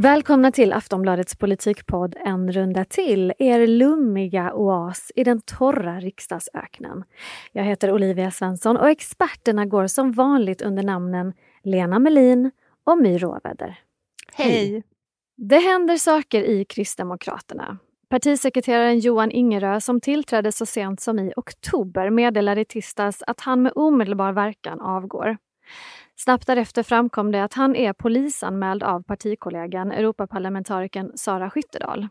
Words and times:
Välkomna 0.00 0.52
till 0.52 0.72
Aftonbladets 0.72 1.36
politikpodd 1.36 2.16
En 2.24 2.52
runda 2.52 2.84
till, 2.84 3.32
er 3.38 3.66
lummiga 3.66 4.54
oas 4.54 5.12
i 5.16 5.24
den 5.24 5.40
torra 5.40 6.00
riksdagsöknen. 6.00 7.04
Jag 7.52 7.64
heter 7.64 7.92
Olivia 7.92 8.30
Svensson 8.30 8.76
och 8.76 8.90
experterna 8.90 9.66
går 9.66 9.86
som 9.86 10.12
vanligt 10.12 10.62
under 10.62 10.82
namnen 10.82 11.32
Lena 11.62 11.98
Melin 11.98 12.50
och 12.84 12.98
My 12.98 13.18
Råväder. 13.18 13.78
Hej! 14.34 14.82
Det 15.36 15.58
händer 15.58 15.96
saker 15.96 16.42
i 16.42 16.64
Kristdemokraterna. 16.64 17.78
Partisekreteraren 18.08 18.98
Johan 18.98 19.30
Ingerö 19.30 19.80
som 19.80 20.00
tillträdde 20.00 20.52
så 20.52 20.66
sent 20.66 21.00
som 21.00 21.18
i 21.18 21.32
oktober 21.36 22.10
meddelade 22.10 22.60
i 22.60 22.64
tisdags 22.64 23.22
att 23.26 23.40
han 23.40 23.62
med 23.62 23.72
omedelbar 23.74 24.32
verkan 24.32 24.80
avgår. 24.80 25.36
Snabbt 26.24 26.46
därefter 26.46 26.82
framkom 26.82 27.32
det 27.32 27.44
att 27.44 27.54
han 27.54 27.76
är 27.76 27.92
polisanmäld 27.92 28.82
av 28.82 29.02
partikollegan 29.02 29.92
Europaparlamentarikern 29.92 31.12
Sara 31.14 31.50
Skyttedal. 31.50 32.08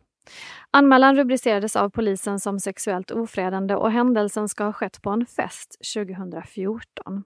Anmälan 0.71 1.15
rubricerades 1.15 1.75
av 1.75 1.89
polisen 1.89 2.39
som 2.39 2.59
sexuellt 2.59 3.11
ofredande 3.11 3.75
och 3.75 3.91
händelsen 3.91 4.49
ska 4.49 4.63
ha 4.63 4.73
skett 4.73 5.01
på 5.01 5.09
en 5.09 5.25
fest 5.25 5.77
2014. 5.95 7.23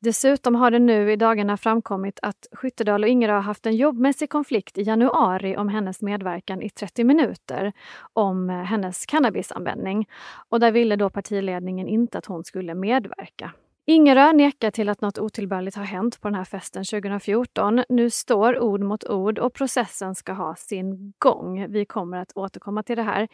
Dessutom 0.00 0.54
har 0.54 0.70
det 0.70 0.78
nu 0.78 1.12
i 1.12 1.16
dagarna 1.16 1.56
framkommit 1.56 2.18
att 2.22 2.46
Skyttedal 2.52 3.02
och 3.02 3.08
Ingerö 3.08 3.32
har 3.32 3.40
haft 3.40 3.66
en 3.66 3.76
jobbmässig 3.76 4.30
konflikt 4.30 4.78
i 4.78 4.82
januari 4.82 5.56
om 5.56 5.68
hennes 5.68 6.02
medverkan 6.02 6.62
i 6.62 6.70
30 6.70 7.04
minuter 7.04 7.72
om 8.12 8.50
eh, 8.50 8.56
hennes 8.56 9.06
cannabisanvändning. 9.06 10.08
Och 10.48 10.60
där 10.60 10.72
ville 10.72 10.96
då 10.96 11.10
partiledningen 11.10 11.88
inte 11.88 12.18
att 12.18 12.26
hon 12.26 12.44
skulle 12.44 12.74
medverka. 12.74 13.52
Ingerö 13.86 14.32
nekar 14.32 14.70
till 14.70 14.88
att 14.88 15.00
något 15.00 15.18
otillbörligt 15.18 15.76
har 15.76 15.84
hänt 15.84 16.20
på 16.20 16.28
den 16.28 16.34
här 16.34 16.44
festen 16.44 16.84
2014. 16.84 17.84
Nu 17.88 18.10
står 18.10 18.58
ord 18.58 18.80
mot 18.80 19.04
ord 19.04 19.38
och 19.38 19.54
processen 19.54 20.14
ska 20.14 20.32
ha 20.32 20.54
sin 20.56 21.12
gång. 21.18 21.72
Vi 21.72 21.84
kommer 21.84 22.18
att 22.18 22.32
återkomma 22.34 22.82
till 22.82 22.96
det 22.96 23.02
här. 23.02 23.28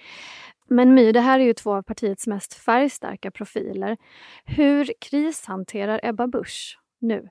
Men 0.68 0.94
My, 0.94 1.12
det 1.12 1.20
här 1.20 1.40
är 1.40 1.44
ju 1.44 1.54
två 1.54 1.74
av 1.74 1.82
partiets 1.82 2.26
mest 2.26 2.54
färgstarka 2.54 3.30
profiler. 3.30 3.96
Hur 4.44 4.92
krishanterar 5.00 6.00
Ebba 6.02 6.26
Busch 6.26 6.78
nu? 7.00 7.28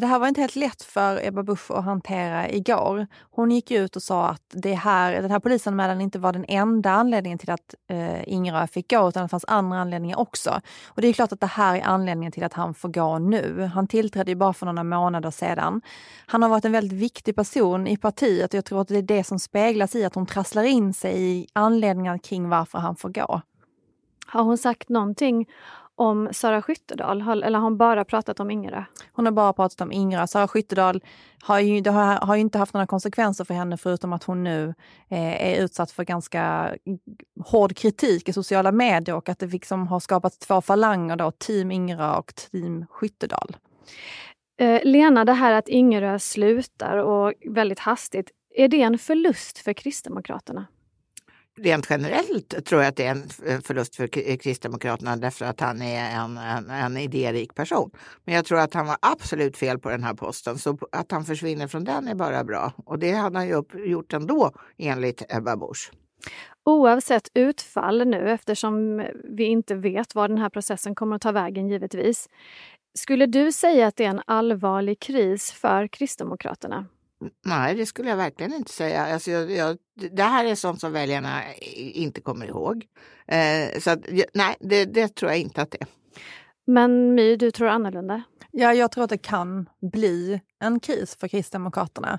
Det 0.00 0.06
här 0.06 0.18
var 0.18 0.28
inte 0.28 0.40
helt 0.40 0.56
lätt 0.56 0.82
för 0.82 1.26
Ebba 1.26 1.42
Busch 1.42 1.70
att 1.70 1.84
hantera 1.84 2.50
igår. 2.50 3.06
Hon 3.30 3.50
gick 3.50 3.70
ut 3.70 3.96
och 3.96 4.02
sa 4.02 4.28
att 4.28 4.42
det 4.48 4.74
här, 4.74 5.12
den 5.22 5.30
här 5.30 5.40
polisanmälan 5.40 6.00
inte 6.00 6.18
var 6.18 6.32
den 6.32 6.44
enda 6.48 6.90
anledningen 6.90 7.38
till 7.38 7.50
att 7.50 7.74
eh, 7.90 8.28
Ingerö 8.28 8.66
fick 8.66 8.90
gå, 8.90 9.08
utan 9.08 9.22
det 9.22 9.28
fanns 9.28 9.44
andra 9.48 9.78
anledningar 9.78 10.18
också. 10.18 10.60
Och 10.86 11.02
det 11.02 11.08
är 11.08 11.12
klart 11.12 11.32
att 11.32 11.40
det 11.40 11.46
här 11.46 11.76
är 11.76 11.82
anledningen 11.82 12.32
till 12.32 12.44
att 12.44 12.52
han 12.52 12.74
får 12.74 12.88
gå 12.88 13.18
nu. 13.18 13.70
Han 13.74 13.86
tillträdde 13.86 14.30
ju 14.30 14.34
bara 14.34 14.52
för 14.52 14.66
några 14.66 14.84
månader 14.84 15.30
sedan. 15.30 15.80
Han 16.26 16.42
har 16.42 16.48
varit 16.48 16.64
en 16.64 16.72
väldigt 16.72 16.98
viktig 16.98 17.36
person 17.36 17.86
i 17.86 17.96
partiet 17.96 18.54
och 18.54 18.58
jag 18.58 18.64
tror 18.64 18.80
att 18.80 18.88
det 18.88 18.98
är 18.98 19.02
det 19.02 19.24
som 19.24 19.38
speglas 19.38 19.94
i 19.94 20.04
att 20.04 20.14
hon 20.14 20.26
trasslar 20.26 20.64
in 20.64 20.94
sig 20.94 21.22
i 21.22 21.46
anledningar 21.52 22.18
kring 22.18 22.48
varför 22.48 22.78
han 22.78 22.96
får 22.96 23.08
gå. 23.08 23.42
Har 24.26 24.42
hon 24.42 24.58
sagt 24.58 24.88
någonting 24.88 25.46
om 26.02 26.28
Sara 26.32 26.62
Skyttedal, 26.62 27.20
eller 27.20 27.58
har 27.58 27.64
hon 27.64 27.76
bara 27.76 28.04
pratat 28.04 28.40
om 28.40 28.50
Ingerö? 28.50 28.84
Hon 29.12 29.24
har 29.24 29.32
bara 29.32 29.52
pratat 29.52 29.80
om 29.80 29.92
Ingerö. 29.92 30.26
Sara 30.26 30.48
Skyttedal 30.48 31.02
har 31.42 31.58
ju, 31.58 31.80
det 31.80 31.90
har, 31.90 32.14
har 32.14 32.34
ju 32.34 32.40
inte 32.40 32.58
haft 32.58 32.74
några 32.74 32.86
konsekvenser 32.86 33.44
för 33.44 33.54
henne 33.54 33.76
förutom 33.76 34.12
att 34.12 34.24
hon 34.24 34.44
nu 34.44 34.74
eh, 35.08 35.50
är 35.50 35.64
utsatt 35.64 35.90
för 35.90 36.04
ganska 36.04 36.74
hård 37.44 37.76
kritik 37.76 38.28
i 38.28 38.32
sociala 38.32 38.72
medier 38.72 39.16
och 39.16 39.28
att 39.28 39.38
det 39.38 39.46
liksom 39.46 39.86
har 39.86 40.00
skapats 40.00 40.38
två 40.38 40.60
falanger 40.60 41.16
då, 41.16 41.30
Team 41.30 41.70
Ingerö 41.70 42.16
och 42.16 42.34
Team 42.34 42.86
Skyttedal. 42.90 43.56
Eh, 44.60 44.80
Lena, 44.84 45.24
det 45.24 45.32
här 45.32 45.52
att 45.52 45.68
Ingerö 45.68 46.18
slutar 46.18 46.96
och 46.96 47.32
väldigt 47.48 47.78
hastigt, 47.78 48.30
är 48.54 48.68
det 48.68 48.82
en 48.82 48.98
förlust 48.98 49.58
för 49.58 49.72
Kristdemokraterna? 49.72 50.66
Rent 51.62 51.90
generellt 51.90 52.64
tror 52.66 52.82
jag 52.82 52.88
att 52.88 52.96
det 52.96 53.06
är 53.06 53.10
en 53.10 53.28
eh, 53.46 53.60
förlust 53.60 53.96
för 53.96 54.08
eh, 54.18 54.36
Kristdemokraterna 54.36 55.16
därför 55.16 55.44
att 55.44 55.60
han 55.60 55.82
är 55.82 56.20
en, 56.20 56.38
en, 56.38 56.70
en 56.70 56.96
idérik 56.96 57.54
person. 57.54 57.90
Men 58.24 58.34
jag 58.34 58.44
tror 58.44 58.58
att 58.58 58.74
han 58.74 58.86
var 58.86 58.96
absolut 59.02 59.56
fel 59.56 59.78
på 59.78 59.90
den 59.90 60.04
här 60.04 60.14
posten 60.14 60.58
så 60.58 60.78
att 60.92 61.12
han 61.12 61.24
försvinner 61.24 61.66
från 61.66 61.84
den 61.84 62.08
är 62.08 62.14
bara 62.14 62.44
bra. 62.44 62.72
Och 62.76 62.98
det 62.98 63.12
hade 63.12 63.38
han 63.38 63.48
ju 63.48 63.62
gjort 63.86 64.12
ändå 64.12 64.50
enligt 64.78 65.22
Ebba 65.28 65.56
Busch. 65.56 65.90
Oavsett 66.64 67.28
utfall 67.34 68.06
nu 68.06 68.30
eftersom 68.30 69.06
vi 69.24 69.44
inte 69.44 69.74
vet 69.74 70.14
var 70.14 70.28
den 70.28 70.38
här 70.38 70.50
processen 70.50 70.94
kommer 70.94 71.16
att 71.16 71.22
ta 71.22 71.32
vägen 71.32 71.68
givetvis. 71.68 72.28
Skulle 72.94 73.26
du 73.26 73.52
säga 73.52 73.86
att 73.86 73.96
det 73.96 74.04
är 74.04 74.08
en 74.08 74.22
allvarlig 74.26 75.00
kris 75.00 75.52
för 75.52 75.86
Kristdemokraterna? 75.86 76.86
Nej, 77.44 77.74
det 77.74 77.86
skulle 77.86 78.08
jag 78.08 78.16
verkligen 78.16 78.54
inte 78.54 78.72
säga. 78.72 79.06
Alltså 79.06 79.30
jag, 79.30 79.50
jag, 79.50 79.78
det 80.10 80.22
här 80.22 80.44
är 80.44 80.54
sånt 80.54 80.80
som 80.80 80.92
väljarna 80.92 81.42
inte 81.76 82.20
kommer 82.20 82.46
ihåg. 82.46 82.84
Eh, 83.26 83.80
så 83.80 83.90
att, 83.90 83.98
nej, 84.34 84.56
det, 84.60 84.84
det, 84.84 85.08
tror 85.08 85.30
jag 85.30 85.40
inte 85.40 85.62
att 85.62 85.70
det 85.70 85.78
är. 85.80 85.88
Men 86.64 87.14
My, 87.14 87.36
du 87.36 87.50
tror 87.50 87.68
annorlunda? 87.68 88.22
Ja, 88.50 88.74
jag 88.74 88.92
tror 88.92 89.04
att 89.04 89.10
det 89.10 89.18
kan 89.18 89.68
bli 89.92 90.40
en 90.60 90.80
kris 90.80 91.16
för 91.20 91.28
Kristdemokraterna. 91.28 92.18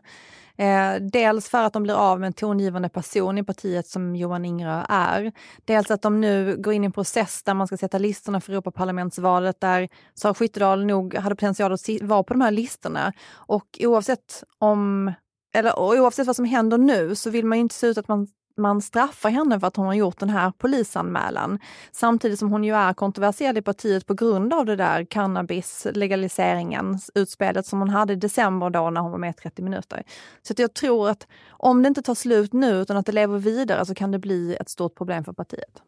Eh, 0.58 0.96
dels 1.02 1.50
för 1.50 1.64
att 1.64 1.74
de 1.74 1.84
blir 1.84 1.94
av 1.94 2.20
med 2.20 2.28
en 2.28 2.34
tongivande 2.34 2.90
person 2.90 3.38
i 3.38 3.44
partiet 3.44 3.88
som 3.88 4.16
Johan 4.16 4.46
Ingerö 4.46 4.86
är. 4.90 5.32
Dels 5.66 5.92
att 5.92 6.02
de 6.02 6.22
nu 6.22 6.58
går 6.58 6.74
in 6.74 6.84
i 6.84 6.86
en 6.86 6.92
process 6.92 7.44
där 7.44 7.54
man 7.54 7.68
ska 7.68 7.78
sätta 7.78 7.98
listorna 7.98 8.42
för 8.42 8.52
Europaparlamentsvalet 8.52 9.60
där 9.60 9.90
Sara 10.14 10.34
Skyttedal 10.34 10.86
nog 10.86 11.16
hade 11.16 11.36
potential 11.36 11.74
att 11.74 11.90
vara 12.02 12.24
på 12.24 12.34
de 12.34 12.42
här 12.42 12.52
listorna. 12.52 13.14
Och 13.34 13.80
oavsett 13.82 14.44
om 14.60 15.14
eller 15.56 15.80
oavsett 15.80 16.28
vad 16.28 16.36
som 16.36 16.46
händer 16.46 16.78
nu 16.78 17.16
så 17.16 17.30
vill 17.30 17.46
man 17.46 17.58
inte 17.58 17.76
se 17.76 17.88
ut 17.88 17.98
att 17.98 18.08
man 18.08 18.28
man 18.58 18.82
straffar 18.82 19.30
henne 19.30 19.60
för 19.60 19.68
att 19.68 19.76
hon 19.76 19.86
har 19.86 19.94
gjort 19.94 20.20
den 20.20 20.30
här 20.30 20.52
polisanmälan. 20.52 21.60
Samtidigt 21.92 22.40
som 22.40 22.52
hon 22.52 22.64
ju 22.64 22.76
är 22.76 22.94
kontroversiell 22.94 23.58
i 23.58 23.62
partiet 23.62 24.08
på 24.08 24.14
grund 24.14 24.54
av 24.54 24.66
det 24.66 24.76
där 24.76 25.06
cannabis-legaliseringen, 25.06 27.00
utspelet 27.16 27.66
som 27.66 27.80
hon 27.80 27.90
hade 27.90 28.14
i 28.14 28.16
december 28.16 28.70
då 28.70 28.90
när 28.90 29.02
hon 29.02 29.12
var 29.12 29.18
med 29.18 29.30
i 29.30 29.34
30 29.34 29.62
minuter. 29.62 30.04
Så 30.42 30.54
jag 30.58 30.74
tror 30.74 31.10
att 31.10 31.28
om 31.50 31.84
det 31.84 31.88
inte 31.88 32.02
tar 32.02 32.16
slut 32.16 32.54
nu 32.54 32.72
utan 32.72 32.98
att 32.98 33.06
det 33.06 33.12
lever 33.12 33.38
vidare 33.38 33.86
så 33.86 33.96
kan 33.96 34.12
det 34.12 34.20
bli 34.20 34.56
ett 34.60 34.70
stort 34.70 34.96
problem 34.96 35.24
för 35.24 35.34
partiet. 35.34 35.82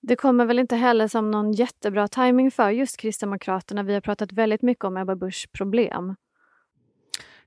Det 0.00 0.16
kommer 0.16 0.44
väl 0.44 0.58
inte 0.58 0.76
heller 0.76 1.08
som 1.08 1.30
någon 1.30 1.52
jättebra 1.52 2.08
timing 2.08 2.50
för 2.50 2.70
just 2.70 2.96
Kristdemokraterna. 2.96 3.82
Vi 3.82 3.94
har 3.94 4.00
pratat 4.00 4.32
väldigt 4.32 4.62
mycket 4.62 4.84
om 4.84 4.96
Ebba 4.96 5.16
Buschs 5.16 5.46
problem. 5.52 6.14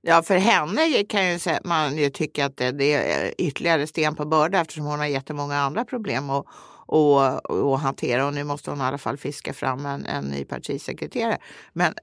Ja, 0.01 0.23
för 0.23 0.37
henne 0.37 1.03
kan 1.03 1.29
ju 1.29 1.39
man 1.63 1.97
ju 1.97 2.09
tycka 2.09 2.45
att 2.45 2.57
det, 2.57 2.71
det 2.71 2.93
är 2.93 3.33
ytterligare 3.37 3.87
sten 3.87 4.15
på 4.15 4.25
börda 4.25 4.61
eftersom 4.61 4.85
hon 4.85 4.99
har 4.99 5.05
jättemånga 5.05 5.57
andra 5.57 5.85
problem 5.85 6.29
att 6.29 6.45
och, 6.91 7.49
och 7.49 7.79
hantera 7.79 8.27
och 8.27 8.33
nu 8.33 8.43
måste 8.43 8.69
hon 8.69 8.79
i 8.79 8.83
alla 8.83 8.97
fall 8.97 9.17
fiska 9.17 9.53
fram 9.53 9.85
en, 9.85 10.05
en 10.05 10.25
ny 10.25 10.45
partisekreterare. 10.45 11.37
Men 11.73 11.93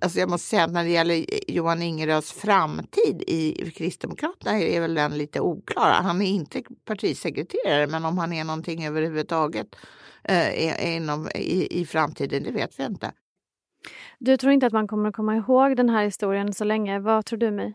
alltså 0.00 0.18
jag 0.18 0.30
måste 0.30 0.48
säga 0.48 0.64
att 0.64 0.72
när 0.72 0.84
det 0.84 0.90
gäller 0.90 1.24
Johan 1.48 1.82
Ingerös 1.82 2.32
framtid 2.32 3.22
i 3.26 3.70
Kristdemokraterna 3.76 4.58
är 4.58 4.80
väl 4.80 4.94
den 4.94 5.18
lite 5.18 5.40
oklar. 5.40 5.90
Han 5.90 6.22
är 6.22 6.26
inte 6.26 6.62
partisekreterare 6.84 7.86
men 7.86 8.04
om 8.04 8.18
han 8.18 8.32
är 8.32 8.44
någonting 8.44 8.86
överhuvudtaget 8.86 9.66
eh, 10.24 10.96
inom, 10.96 11.28
i, 11.34 11.80
i 11.80 11.86
framtiden, 11.86 12.42
det 12.42 12.50
vet 12.50 12.80
vi 12.80 12.84
inte. 12.84 13.12
Du 14.18 14.36
tror 14.36 14.52
inte 14.52 14.66
att 14.66 14.72
man 14.72 14.88
kommer 14.88 15.08
att 15.08 15.14
komma 15.14 15.36
ihåg 15.36 15.76
den 15.76 15.90
här 15.90 16.04
historien 16.04 16.52
så 16.52 16.64
länge. 16.64 16.98
Vad 16.98 17.24
tror 17.24 17.38
du 17.38 17.50
mig? 17.50 17.74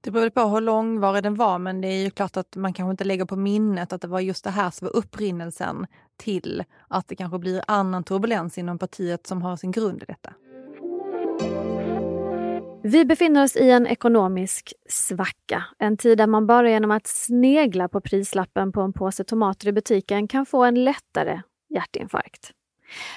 Det 0.00 0.10
beror 0.10 0.30
på 0.30 0.40
hur 0.40 0.60
långvarig 0.60 1.22
den 1.22 1.34
var, 1.34 1.58
men 1.58 1.80
det 1.80 1.88
är 1.88 2.04
ju 2.04 2.10
klart 2.10 2.36
att 2.36 2.56
man 2.56 2.72
kanske 2.72 2.90
inte 2.90 3.04
lägger 3.04 3.24
på 3.24 3.36
minnet 3.36 3.92
att 3.92 4.00
det 4.00 4.08
var 4.08 4.20
just 4.20 4.44
det 4.44 4.50
här 4.50 4.70
som 4.70 4.84
var 4.86 4.96
upprinnelsen 4.96 5.86
till 6.16 6.64
att 6.88 7.08
det 7.08 7.16
kanske 7.16 7.38
blir 7.38 7.62
annan 7.66 8.04
turbulens 8.04 8.58
inom 8.58 8.78
partiet 8.78 9.26
som 9.26 9.42
har 9.42 9.56
sin 9.56 9.70
grund 9.70 10.02
i 10.02 10.06
detta. 10.06 10.32
Vi 12.82 13.04
befinner 13.04 13.44
oss 13.44 13.56
i 13.56 13.70
en 13.70 13.86
ekonomisk 13.86 14.72
svacka. 14.88 15.64
En 15.78 15.96
tid 15.96 16.18
där 16.18 16.26
man 16.26 16.46
bara 16.46 16.70
genom 16.70 16.90
att 16.90 17.06
snegla 17.06 17.88
på 17.88 18.00
prislappen 18.00 18.72
på 18.72 18.80
en 18.80 18.92
påse 18.92 19.24
tomater 19.24 19.68
i 19.68 19.72
butiken 19.72 20.28
kan 20.28 20.46
få 20.46 20.64
en 20.64 20.84
lättare 20.84 21.40
hjärtinfarkt. 21.74 22.52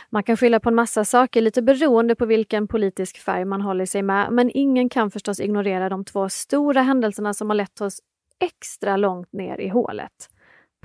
Man 0.10 0.24
kan 0.24 0.38
skylla 0.38 0.60
på 0.60 0.70
en 0.70 0.76
massa 0.76 1.06
saker 1.06 1.42
lite 1.42 1.62
beroende 1.62 2.16
på 2.16 2.26
vilken 2.26 2.68
politisk 2.68 3.18
färg 3.18 3.46
man 3.46 3.62
håller 3.62 3.86
sig 3.86 4.02
med, 4.02 4.32
men 4.32 4.52
ingen 4.54 4.90
kan 4.90 5.12
förstås 5.12 5.40
ignorera 5.40 5.90
de 5.90 6.06
två 6.06 6.30
stora 6.30 6.82
händelserna 6.82 7.34
som 7.34 7.50
har 7.50 7.56
lett 7.56 7.82
oss 7.82 8.00
extra 8.40 8.98
långt 8.98 9.34
ner 9.34 9.60
i 9.60 9.68
hålet. 9.68 10.30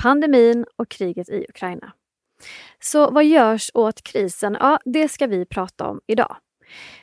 Pandemin 0.02 0.66
och 0.76 0.88
kriget 0.88 1.28
i 1.28 1.46
Ukraina. 1.48 1.92
Så 2.80 3.10
vad 3.10 3.24
görs 3.24 3.70
åt 3.74 4.02
krisen? 4.02 4.56
Ja, 4.60 4.78
det 4.84 5.08
ska 5.08 5.26
vi 5.26 5.46
prata 5.46 5.88
om 5.88 6.00
idag. 6.06 6.36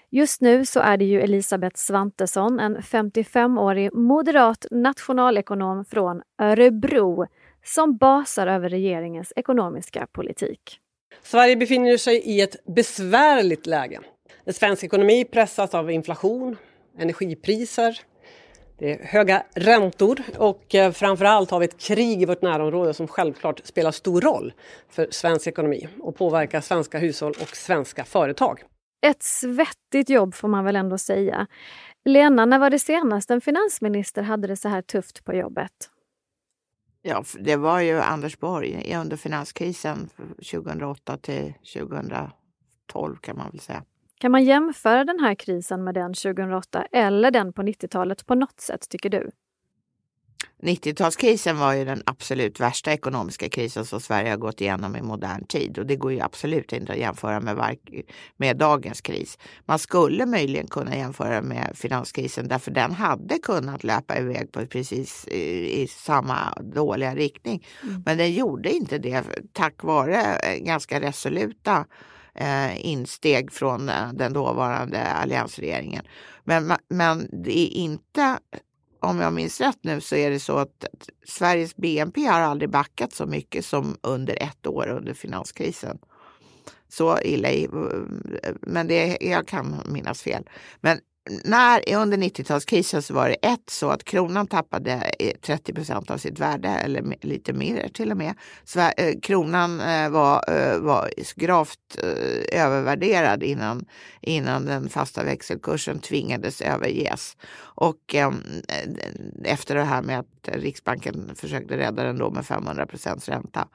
Just 0.09 0.41
nu 0.41 0.65
så 0.65 0.79
är 0.79 0.97
det 0.97 1.05
ju 1.05 1.21
Elisabeth 1.21 1.75
Svantesson, 1.75 2.59
en 2.59 2.77
55-årig 2.77 3.93
moderat 3.93 4.65
nationalekonom 4.71 5.85
från 5.85 6.21
Örebro, 6.41 7.25
som 7.63 7.97
basar 7.97 8.47
över 8.47 8.69
regeringens 8.69 9.33
ekonomiska 9.35 10.07
politik. 10.11 10.79
Sverige 11.29 11.55
befinner 11.55 11.97
sig 11.97 12.15
i 12.17 12.41
ett 12.41 12.55
besvärligt 12.65 13.65
läge. 13.65 13.99
Den 14.45 14.53
svenska 14.53 14.85
ekonomi 14.85 15.25
pressas 15.25 15.75
av 15.75 15.91
inflation, 15.91 16.57
energipriser, 16.97 17.99
det 18.77 18.91
är 18.91 19.03
höga 19.03 19.43
räntor 19.55 20.21
och 20.37 20.75
eh, 20.75 20.91
framförallt 20.91 21.51
har 21.51 21.59
vi 21.59 21.65
ett 21.65 21.79
krig 21.79 22.21
i 22.21 22.25
vårt 22.25 22.41
närområde 22.41 22.93
som 22.93 23.07
självklart 23.07 23.61
spelar 23.63 23.91
stor 23.91 24.21
roll 24.21 24.53
för 24.89 25.07
svensk 25.11 25.47
ekonomi 25.47 25.87
och 25.99 26.15
påverkar 26.15 26.61
svenska 26.61 26.97
hushåll 26.97 27.33
och 27.41 27.55
svenska 27.55 28.05
företag. 28.05 28.63
Ett 29.05 29.23
svettigt 29.23 30.09
jobb 30.09 30.35
får 30.35 30.47
man 30.47 30.65
väl 30.65 30.75
ändå 30.75 30.97
säga. 30.97 31.47
Lena, 32.05 32.45
när 32.45 32.59
var 32.59 32.69
det 32.69 32.79
senast 32.79 33.31
en 33.31 33.41
finansminister 33.41 34.21
hade 34.21 34.47
det 34.47 34.57
så 34.57 34.69
här 34.69 34.81
tufft 34.81 35.25
på 35.25 35.33
jobbet? 35.33 35.89
Ja, 37.01 37.23
det 37.39 37.55
var 37.55 37.79
ju 37.79 37.99
Anders 37.99 38.39
Borg 38.39 38.95
under 38.95 39.17
finanskrisen 39.17 40.09
2008 40.51 41.17
till 41.17 41.53
2012 41.73 43.15
kan 43.21 43.37
man 43.37 43.51
väl 43.51 43.59
säga. 43.59 43.83
Kan 44.19 44.31
man 44.31 44.43
jämföra 44.43 45.03
den 45.03 45.19
här 45.19 45.35
krisen 45.35 45.83
med 45.83 45.93
den 45.93 46.13
2008 46.13 46.85
eller 46.91 47.31
den 47.31 47.53
på 47.53 47.61
90-talet 47.61 48.25
på 48.25 48.35
något 48.35 48.59
sätt, 48.59 48.89
tycker 48.89 49.09
du? 49.09 49.31
90-talskrisen 50.61 51.59
var 51.59 51.73
ju 51.73 51.85
den 51.85 52.03
absolut 52.06 52.59
värsta 52.59 52.94
ekonomiska 52.94 53.50
krisen 53.50 53.85
som 53.85 54.01
Sverige 54.01 54.29
har 54.29 54.38
gått 54.38 54.61
igenom 54.61 54.95
i 54.95 55.01
modern 55.01 55.45
tid 55.45 55.79
och 55.79 55.85
det 55.85 55.95
går 55.95 56.11
ju 56.11 56.19
absolut 56.19 56.73
inte 56.73 56.91
att 56.91 57.00
jämföra 57.00 57.39
med, 57.39 57.77
med 58.38 58.57
dagens 58.57 59.01
kris. 59.01 59.38
Man 59.65 59.79
skulle 59.79 60.25
möjligen 60.25 60.67
kunna 60.67 60.95
jämföra 60.95 61.41
med 61.41 61.71
finanskrisen 61.75 62.47
därför 62.47 62.71
den 62.71 62.91
hade 62.91 63.38
kunnat 63.38 63.83
löpa 63.83 64.17
iväg 64.17 64.51
på 64.51 64.65
precis 64.65 65.27
i, 65.27 65.81
i 65.81 65.88
samma 65.88 66.53
dåliga 66.61 67.15
riktning. 67.15 67.65
Mm. 67.83 68.03
Men 68.06 68.17
den 68.17 68.33
gjorde 68.33 68.71
inte 68.71 68.97
det 68.97 69.23
tack 69.53 69.83
vare 69.83 70.39
ganska 70.59 71.01
resoluta 71.01 71.85
eh, 72.35 72.85
insteg 72.85 73.51
från 73.51 73.89
eh, 73.89 74.13
den 74.13 74.33
dåvarande 74.33 75.07
alliansregeringen. 75.07 76.06
Men, 76.44 76.73
men 76.89 77.29
det 77.44 77.59
är 77.59 77.67
inte 77.67 78.39
om 78.99 79.19
jag 79.19 79.33
minns 79.33 79.61
rätt 79.61 79.77
nu 79.81 80.01
så 80.01 80.15
är 80.15 80.29
det 80.29 80.39
så 80.39 80.57
att 80.57 80.85
Sveriges 81.27 81.75
BNP 81.75 82.25
har 82.25 82.41
aldrig 82.41 82.69
backat 82.69 83.13
så 83.13 83.25
mycket 83.25 83.65
som 83.65 83.97
under 84.01 84.43
ett 84.43 84.67
år 84.67 84.87
under 84.89 85.13
finanskrisen. 85.13 85.99
Så 86.89 87.19
illa 87.21 87.49
men 88.61 88.87
det, 88.87 89.17
jag 89.21 89.47
kan 89.47 89.81
minnas 89.85 90.21
fel. 90.21 90.49
Men 90.81 90.99
när, 91.43 91.95
under 91.95 92.17
90-talskrisen 92.17 93.01
så 93.01 93.13
var 93.13 93.29
det 93.29 93.35
ett 93.35 93.69
så 93.69 93.89
att 93.89 94.03
kronan 94.03 94.47
tappade 94.47 95.11
eh, 95.19 95.31
30 95.41 95.73
procent 95.73 96.11
av 96.11 96.17
sitt 96.17 96.39
värde 96.39 96.67
eller 96.69 97.15
lite 97.21 97.53
mer 97.53 97.89
till 97.93 98.11
och 98.11 98.17
med. 98.17 98.33
Så, 98.63 98.79
eh, 98.79 99.19
kronan 99.21 99.81
eh, 99.81 100.09
var, 100.09 100.43
eh, 100.47 100.79
var 100.79 101.09
gravt 101.35 101.97
eh, 102.03 102.61
övervärderad 102.65 103.43
innan, 103.43 103.85
innan 104.21 104.65
den 104.65 104.89
fasta 104.89 105.23
växelkursen 105.23 105.99
tvingades 105.99 106.61
överges. 106.61 107.37
Och 107.61 108.15
ehm, 108.15 108.43
eh, 108.67 109.51
efter 109.51 109.75
det 109.75 109.83
här 109.83 110.01
med 110.01 110.19
att 110.19 110.49
Riksbanken 110.53 111.31
försökte 111.35 111.77
rädda 111.77 112.03
den 112.03 112.17
då 112.17 112.31
med 112.31 112.45
500 112.45 112.85
procents 112.85 113.29
ränta. 113.29 113.67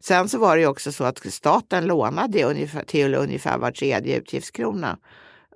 Sen 0.00 0.28
så 0.28 0.38
var 0.38 0.56
det 0.56 0.66
också 0.66 0.92
så 0.92 1.04
att 1.04 1.32
staten 1.32 1.86
lånade 1.86 2.44
ungefär, 2.44 2.84
till 2.84 3.14
ungefär 3.14 3.58
var 3.58 3.70
tredje 3.70 4.16
utgiftskrona. 4.16 4.98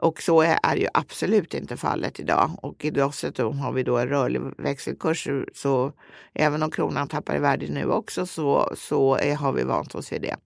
Och 0.02 0.22
så 0.22 0.40
är 0.42 0.76
ju 0.76 0.86
absolut 0.94 1.54
inte 1.54 1.76
fallet 1.76 2.20
idag. 2.20 2.50
Och 2.62 2.86
dessutom 2.92 3.58
har 3.58 3.72
vi 3.72 3.82
då 3.82 3.98
en 3.98 4.08
rörlig 4.08 4.42
växelkurs 4.58 5.28
så 5.54 5.92
även 6.34 6.62
om 6.62 6.70
kronan 6.70 7.08
tappar 7.08 7.36
i 7.36 7.38
värde 7.38 7.68
nu 7.68 7.90
också 7.90 8.26
så, 8.26 8.72
så 8.76 9.16
är, 9.16 9.34
har 9.34 9.52
vi 9.52 9.62
vant 9.62 9.94
oss 9.94 10.12
vid 10.12 10.22
det. 10.22 10.36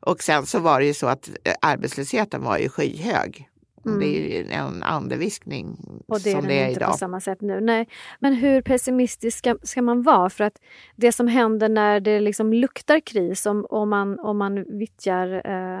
Och 0.00 0.22
sen 0.22 0.46
så 0.46 0.58
var 0.58 0.80
det 0.80 0.86
ju 0.86 0.94
så 0.94 1.06
att 1.06 1.28
eh, 1.44 1.54
arbetslösheten 1.60 2.42
var 2.42 2.58
ju 2.58 2.68
skyhög. 2.68 3.48
Mm. 3.86 4.00
Det 4.00 4.38
är 4.38 4.52
en 4.52 4.82
andeviskning 4.82 5.76
Och 6.06 6.20
det 6.20 6.30
är 6.30 6.36
som 6.36 6.46
det 6.48 6.54
är 6.54 6.68
inte 6.68 6.80
idag. 6.80 6.90
på 6.90 6.98
samma 6.98 7.20
sätt 7.20 7.40
nu. 7.40 7.60
Nej. 7.60 7.88
Men 8.18 8.34
hur 8.34 8.62
pessimistisk 8.62 9.38
ska, 9.38 9.56
ska, 9.62 9.82
man 9.82 10.02
vara? 10.02 10.30
För 10.30 10.44
att 10.44 10.58
det 10.96 11.12
som 11.12 11.28
händer 11.28 11.68
när 11.68 12.00
det 12.00 12.20
liksom 12.20 12.52
luktar 12.52 13.00
kris, 13.00 13.46
om, 13.46 13.66
om, 13.70 13.88
man, 13.88 14.20
om 14.20 14.38
man 14.38 14.78
vittjar 14.78 15.42
eh, 15.44 15.80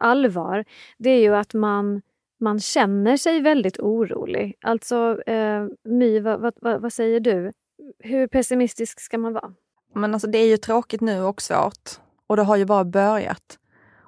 allvar, 0.00 0.64
det 0.98 1.10
är 1.10 1.20
ju 1.20 1.36
att 1.36 1.54
man, 1.54 2.02
man 2.40 2.60
känner 2.60 3.16
sig 3.16 3.40
väldigt 3.40 3.78
orolig. 3.78 4.54
Alltså, 4.60 5.22
eh, 5.26 5.66
My, 5.84 6.20
vad, 6.20 6.54
vad, 6.60 6.82
vad 6.82 6.92
säger 6.92 7.20
du? 7.20 7.52
Hur 7.98 8.26
pessimistisk 8.26 9.00
ska 9.00 9.18
man 9.18 9.32
vara? 9.32 9.52
Men 9.94 10.14
alltså 10.14 10.26
det 10.26 10.38
är 10.38 10.46
ju 10.46 10.56
tråkigt 10.56 11.00
nu 11.00 11.22
och 11.22 11.42
svårt. 11.42 11.90
Och 12.26 12.36
det 12.36 12.42
har 12.42 12.56
ju 12.56 12.64
bara 12.64 12.84
börjat. 12.84 13.58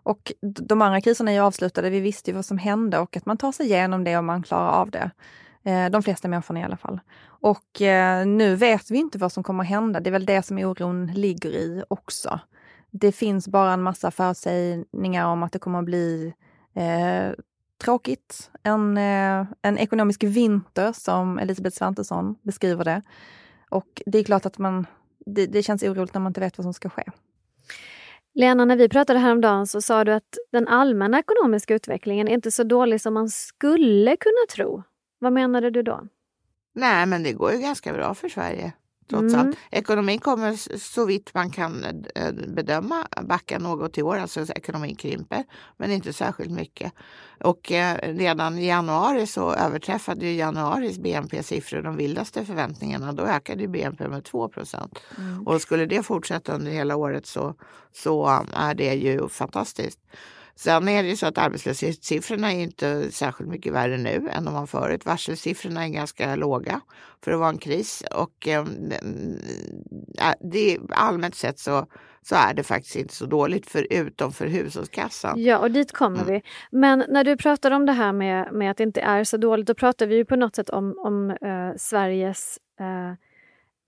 Och 0.06 0.32
de 0.41 0.82
andra 0.82 1.00
kriserna 1.00 1.31
är 1.31 1.35
ju 1.35 1.41
avslutade. 1.41 1.91
Vi 1.91 2.00
visste 2.00 2.31
ju 2.31 2.35
vad 2.35 2.44
som 2.44 2.58
hände 2.58 2.99
och 2.99 3.17
att 3.17 3.26
man 3.26 3.37
tar 3.37 3.53
sig 3.53 3.67
igenom 3.67 4.05
det 4.05 4.19
och 4.19 4.25
man 4.25 4.43
klarar 4.43 4.70
av 4.70 4.91
det. 4.91 5.11
Eh, 5.62 5.91
de 5.91 6.03
flesta 6.03 6.29
människorna 6.29 6.61
i 6.61 6.62
alla 6.62 6.76
fall. 6.76 7.00
Och 7.25 7.82
eh, 7.82 8.26
nu 8.26 8.56
vet 8.56 8.91
vi 8.91 8.99
inte 8.99 9.19
vad 9.19 9.32
som 9.32 9.43
kommer 9.43 9.64
att 9.64 9.69
hända. 9.69 10.00
Det 10.00 10.11
är 10.11 10.12
väl 10.12 10.26
det 10.26 10.43
som 10.43 10.58
oron 10.58 11.06
ligger 11.06 11.50
i 11.50 11.82
också. 11.88 12.41
Det 12.91 13.12
finns 13.12 13.49
bara 13.49 13.73
en 13.73 13.82
massa 13.82 14.11
förutsägningar 14.11 15.26
om 15.26 15.43
att 15.43 15.53
det 15.53 15.58
kommer 15.58 15.79
att 15.79 15.85
bli 15.85 16.35
eh, 16.75 17.32
tråkigt. 17.85 18.50
En, 18.62 18.97
eh, 18.97 19.47
en 19.62 19.79
ekonomisk 19.79 20.25
vinter 20.25 20.93
som 20.93 21.38
Elisabeth 21.38 21.76
Svantesson 21.76 22.37
beskriver 22.43 22.85
det. 22.85 23.02
Och 23.69 24.02
det 24.06 24.19
är 24.19 24.25
klart 24.25 24.47
att 24.47 24.59
man, 24.59 24.87
det, 25.26 25.47
det 25.47 25.62
känns 25.62 25.82
oroligt 25.82 26.14
när 26.14 26.20
man 26.20 26.31
inte 26.31 26.41
vet 26.41 26.59
vad 26.59 26.64
som 26.64 26.75
ska 26.75 26.88
ske. 26.88 27.05
Lena, 28.38 28.65
när 28.65 28.77
vi 28.77 28.88
pratade 28.88 29.19
häromdagen 29.19 29.67
så 29.67 29.81
sa 29.81 30.05
du 30.05 30.12
att 30.12 30.38
den 30.53 30.69
allmänna 30.69 31.19
ekonomiska 31.19 31.75
utvecklingen 31.75 32.29
är 32.29 32.33
inte 32.33 32.50
så 32.50 32.65
dålig 32.65 33.00
som 33.00 33.15
man 33.15 33.29
skulle 33.29 34.17
kunna 34.17 34.47
tro. 34.55 34.83
Vad 35.19 35.33
menade 35.33 35.71
du 35.71 35.83
då? 35.83 36.09
Nej, 36.75 37.06
men 37.06 37.23
det 37.23 37.33
går 37.33 37.53
ju 37.53 37.59
ganska 37.59 37.93
bra 37.93 38.15
för 38.15 38.29
Sverige 38.29 38.73
trots 39.11 39.35
Mm. 39.35 39.47
allt. 39.47 39.56
Ekonomin 39.70 40.19
kommer 40.19 40.78
så 40.78 41.04
vitt 41.04 41.35
man 41.35 41.50
kan 41.50 41.85
eh, 42.14 42.33
bedöma 42.49 43.07
backa 43.23 43.59
något 43.59 43.99
i 43.99 44.02
år, 44.02 44.16
alltså 44.19 44.40
ekonomin 44.54 44.97
krymper, 44.97 45.45
men 45.76 45.90
inte 45.90 46.12
särskilt 46.12 46.50
mycket. 46.50 46.92
Och 47.45 47.73
eh, 47.73 47.97
redan 48.02 48.59
i 48.59 48.66
januari 48.66 49.26
så 49.26 49.52
överträffade 49.52 50.26
ju 50.26 50.33
januaris 50.33 50.99
BNP-siffror 50.99 51.83
de 51.83 51.97
vildaste 51.97 52.45
förväntningarna. 52.45 53.12
Då 53.12 53.23
ökade 53.23 53.62
ju 53.62 53.69
BNP 53.69 54.09
med 54.09 54.25
2 54.25 54.49
procent. 54.49 54.99
Och 55.47 55.61
skulle 55.61 55.87
det 55.87 56.02
fortsätta 56.02 56.52
under 56.52 56.71
hela 56.73 56.97
året 56.97 57.26
så, 57.26 57.54
så 57.92 58.45
är 58.54 58.75
det 58.75 58.95
ju 58.95 59.28
fantastiskt. 59.28 59.99
Sen 60.57 60.89
är 60.89 61.03
det 61.03 61.09
ju 61.09 61.17
så 61.17 61.27
att 61.27 61.39
arbetslöshetssiffrorna 61.39 62.53
är 62.53 62.61
inte 62.61 63.13
särskilt 63.13 63.51
mycket 63.51 63.73
värre 63.73 63.97
nu 63.99 64.29
än 64.33 64.45
de 64.45 64.55
var 64.55 64.67
förut. 64.67 65.07
Varselsiffrorna 65.07 65.85
är 65.85 65.89
ganska 65.89 66.37
låga 66.37 66.81
för 67.25 67.33
att 67.33 67.39
vara 67.39 67.49
en 67.49 67.59
kris 67.59 68.05
och 68.15 68.49
eh, 68.49 68.65
det, 70.41 70.79
allmänt 70.91 71.35
sett 71.35 71.59
så, 71.59 71.87
så 72.23 72.35
är 72.35 72.55
det 72.55 72.63
faktiskt 72.63 72.97
inte 72.97 73.15
så 73.15 73.27
dåligt 73.27 73.67
förutom 73.67 74.33
för 74.33 74.47
hushållskassan. 74.47 75.43
Ja, 75.43 75.59
och 75.59 75.71
dit 75.71 75.93
kommer 75.93 76.21
Mm. 76.23 76.33
vi. 76.33 76.43
Men 76.71 77.05
när 77.09 77.25
du 77.25 77.37
pratar 77.37 77.71
om 77.71 77.87
det 77.87 77.93
här 77.93 78.13
med, 78.13 78.53
med 78.53 78.71
att 78.71 78.77
det 78.77 78.83
inte 78.83 79.01
är 79.01 79.25
så 79.25 79.37
dåligt, 79.37 79.67
då 79.67 79.75
pratar 79.75 80.07
vi 80.07 80.17
ju 80.17 80.25
på 80.25 80.37
något 80.37 80.57
sätt 80.57 80.71
om, 80.71 80.95
om 80.99 81.31
eh, 81.31 81.77
Sveriges 81.77 82.59
eh, 82.81 83.13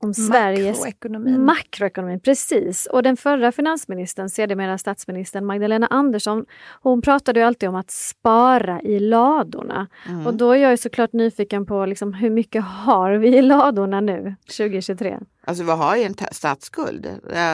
om 0.00 0.14
Sveriges 0.14 0.78
Makroekonomin. 0.78 1.44
makroekonomi. 1.44 2.18
Precis. 2.20 2.86
Och 2.86 3.02
den 3.02 3.16
förra 3.16 3.52
finansministern, 3.52 4.28
sedermera 4.28 4.78
statsministern 4.78 5.46
Magdalena 5.46 5.86
Andersson, 5.86 6.44
hon 6.82 7.02
pratade 7.02 7.40
ju 7.40 7.46
alltid 7.46 7.68
om 7.68 7.74
att 7.74 7.90
spara 7.90 8.82
i 8.82 9.00
ladorna. 9.00 9.86
Mm. 10.08 10.26
Och 10.26 10.34
då 10.34 10.52
är 10.52 10.56
jag 10.58 10.78
såklart 10.78 11.12
nyfiken 11.12 11.66
på 11.66 11.86
liksom, 11.86 12.14
hur 12.14 12.30
mycket 12.30 12.64
har 12.64 13.12
vi 13.12 13.28
i 13.36 13.42
ladorna 13.42 14.00
nu 14.00 14.34
2023? 14.56 15.18
Alltså 15.44 15.64
vi 15.64 15.70
har 15.70 15.96
ju 15.96 16.02
en 16.02 16.14
ta- 16.14 16.32
statsskuld. 16.32 17.08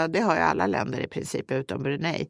Det 0.09 0.21
har 0.21 0.35
ju 0.35 0.41
alla 0.41 0.67
länder 0.67 1.01
i 1.01 1.07
princip 1.07 1.51
utom 1.53 1.83
Brunei. 1.83 2.29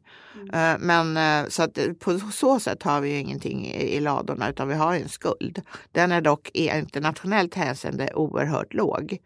Eh, 0.53 0.73
Men 0.79 1.17
eh, 1.17 1.49
så 1.49 1.63
att 1.63 1.77
eh, 1.77 1.93
på 1.99 2.19
så 2.19 2.59
sätt 2.59 2.83
har 2.83 3.01
vi 3.01 3.09
ju 3.09 3.19
ingenting 3.19 3.65
i 3.67 3.99
ladorna 3.99 4.49
utan 4.49 4.67
vi 4.67 4.75
har 4.75 4.95
en 4.95 5.09
skuld. 5.09 5.61
Den 5.91 6.11
är 6.11 6.21
dock 6.21 6.49
i 6.53 6.69
internationellt 6.77 7.55
hänseende 7.55 8.09
oerhört 8.15 8.73
låg. 8.73 9.17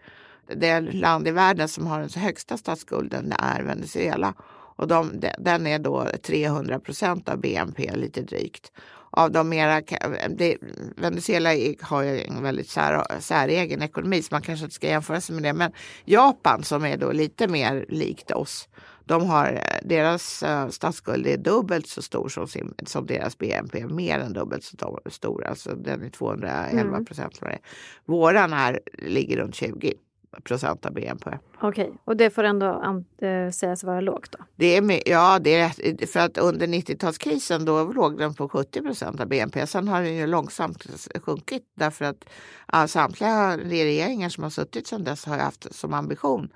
Det 0.56 0.82
land 0.82 1.28
i 1.28 1.32
världen 1.32 1.68
som 1.68 1.88
har 1.88 2.00
den 2.00 2.10
högsta 2.24 2.58
statsskulden 2.58 3.34
är 3.40 3.64
Venezuela. 3.64 4.34
Och 4.76 4.88
de, 4.88 5.20
de- 5.20 5.34
den 5.40 5.68
är 5.68 5.80
då 5.80 6.08
300 6.24 6.80
procent 6.80 7.30
av 7.30 7.40
BNP 7.40 7.96
lite 7.96 8.22
drygt. 8.22 8.72
av 9.12 9.32
de 9.32 9.50
mera, 9.50 9.82
det, 10.30 10.58
Venezuela 10.96 11.50
har 11.82 12.02
ju 12.02 12.22
en 12.22 12.44
väldigt 12.44 12.70
sär, 12.70 13.20
säregen 13.20 13.82
ekonomi 13.82 14.22
så 14.22 14.28
man 14.32 14.42
kanske 14.42 14.66
inte 14.66 14.76
ska 14.76 14.88
jämföra 14.88 15.22
sig 15.22 15.36
med 15.36 15.44
det. 15.44 15.54
Men 15.54 15.72
Japan 16.06 16.64
som 16.64 16.86
är 16.86 16.98
då 16.98 17.12
lite 17.12 17.48
mer 17.48 17.86
likt 17.90 18.32
oss 18.32 18.68
de 19.10 19.30
har, 19.30 19.60
deras 19.84 20.44
uh, 20.44 20.70
statsskuld 20.70 21.28
är 21.28 21.38
dubbelt 21.38 21.88
så 21.88 22.02
stor 22.02 22.30
som, 22.30 22.48
sin, 22.48 22.74
som 22.86 23.06
deras 23.06 23.38
BNP, 23.38 23.88
mer 23.88 24.20
än 24.20 24.34
dubbelt 24.34 24.64
så 24.64 25.00
stor. 25.10 25.46
Alltså 25.46 25.76
den 25.76 26.04
är 26.04 26.10
211 26.10 27.04
procent. 27.04 27.42
Mm. 27.42 27.58
Våran 28.06 28.54
är, 28.54 28.80
ligger 28.98 29.38
runt 29.38 29.56
20 29.56 29.94
procent 30.44 30.86
av 30.86 30.94
BNP. 30.94 31.38
Okej, 31.62 31.86
okay. 31.86 31.98
och 32.06 32.18
det 32.18 32.30
får 32.30 32.44
ändå 32.44 32.96
äh, 33.22 33.52
sägas 33.52 33.84
vara 33.84 34.02
lågt 34.02 34.32
då? 34.32 34.46
Det 34.56 34.78
är, 34.78 35.10
ja, 35.10 35.40
det 35.40 35.56
är, 35.56 36.06
för 36.06 36.20
att 36.20 36.38
under 36.38 36.68
90-talskrisen 36.68 37.66
då 37.66 37.84
låg 37.84 38.18
den 38.18 38.34
på 38.34 38.50
70 38.50 38.82
procent 38.82 39.22
av 39.22 39.28
BNP. 39.28 39.68
Sen 39.68 39.88
har 39.88 40.02
den 40.02 40.16
ju 40.16 40.28
långsamt 40.28 40.86
sjunkit 41.24 41.64
därför 41.76 42.06
att 42.06 42.26
ja, 42.72 42.88
samtliga 42.88 43.58
regeringar 43.58 44.30
som 44.30 44.44
har 44.44 44.52
suttit 44.52 44.88
sedan 44.88 45.04
dess 45.04 45.26
har 45.26 45.38
haft 45.38 45.76
som 45.76 45.94
ambition 45.94 46.50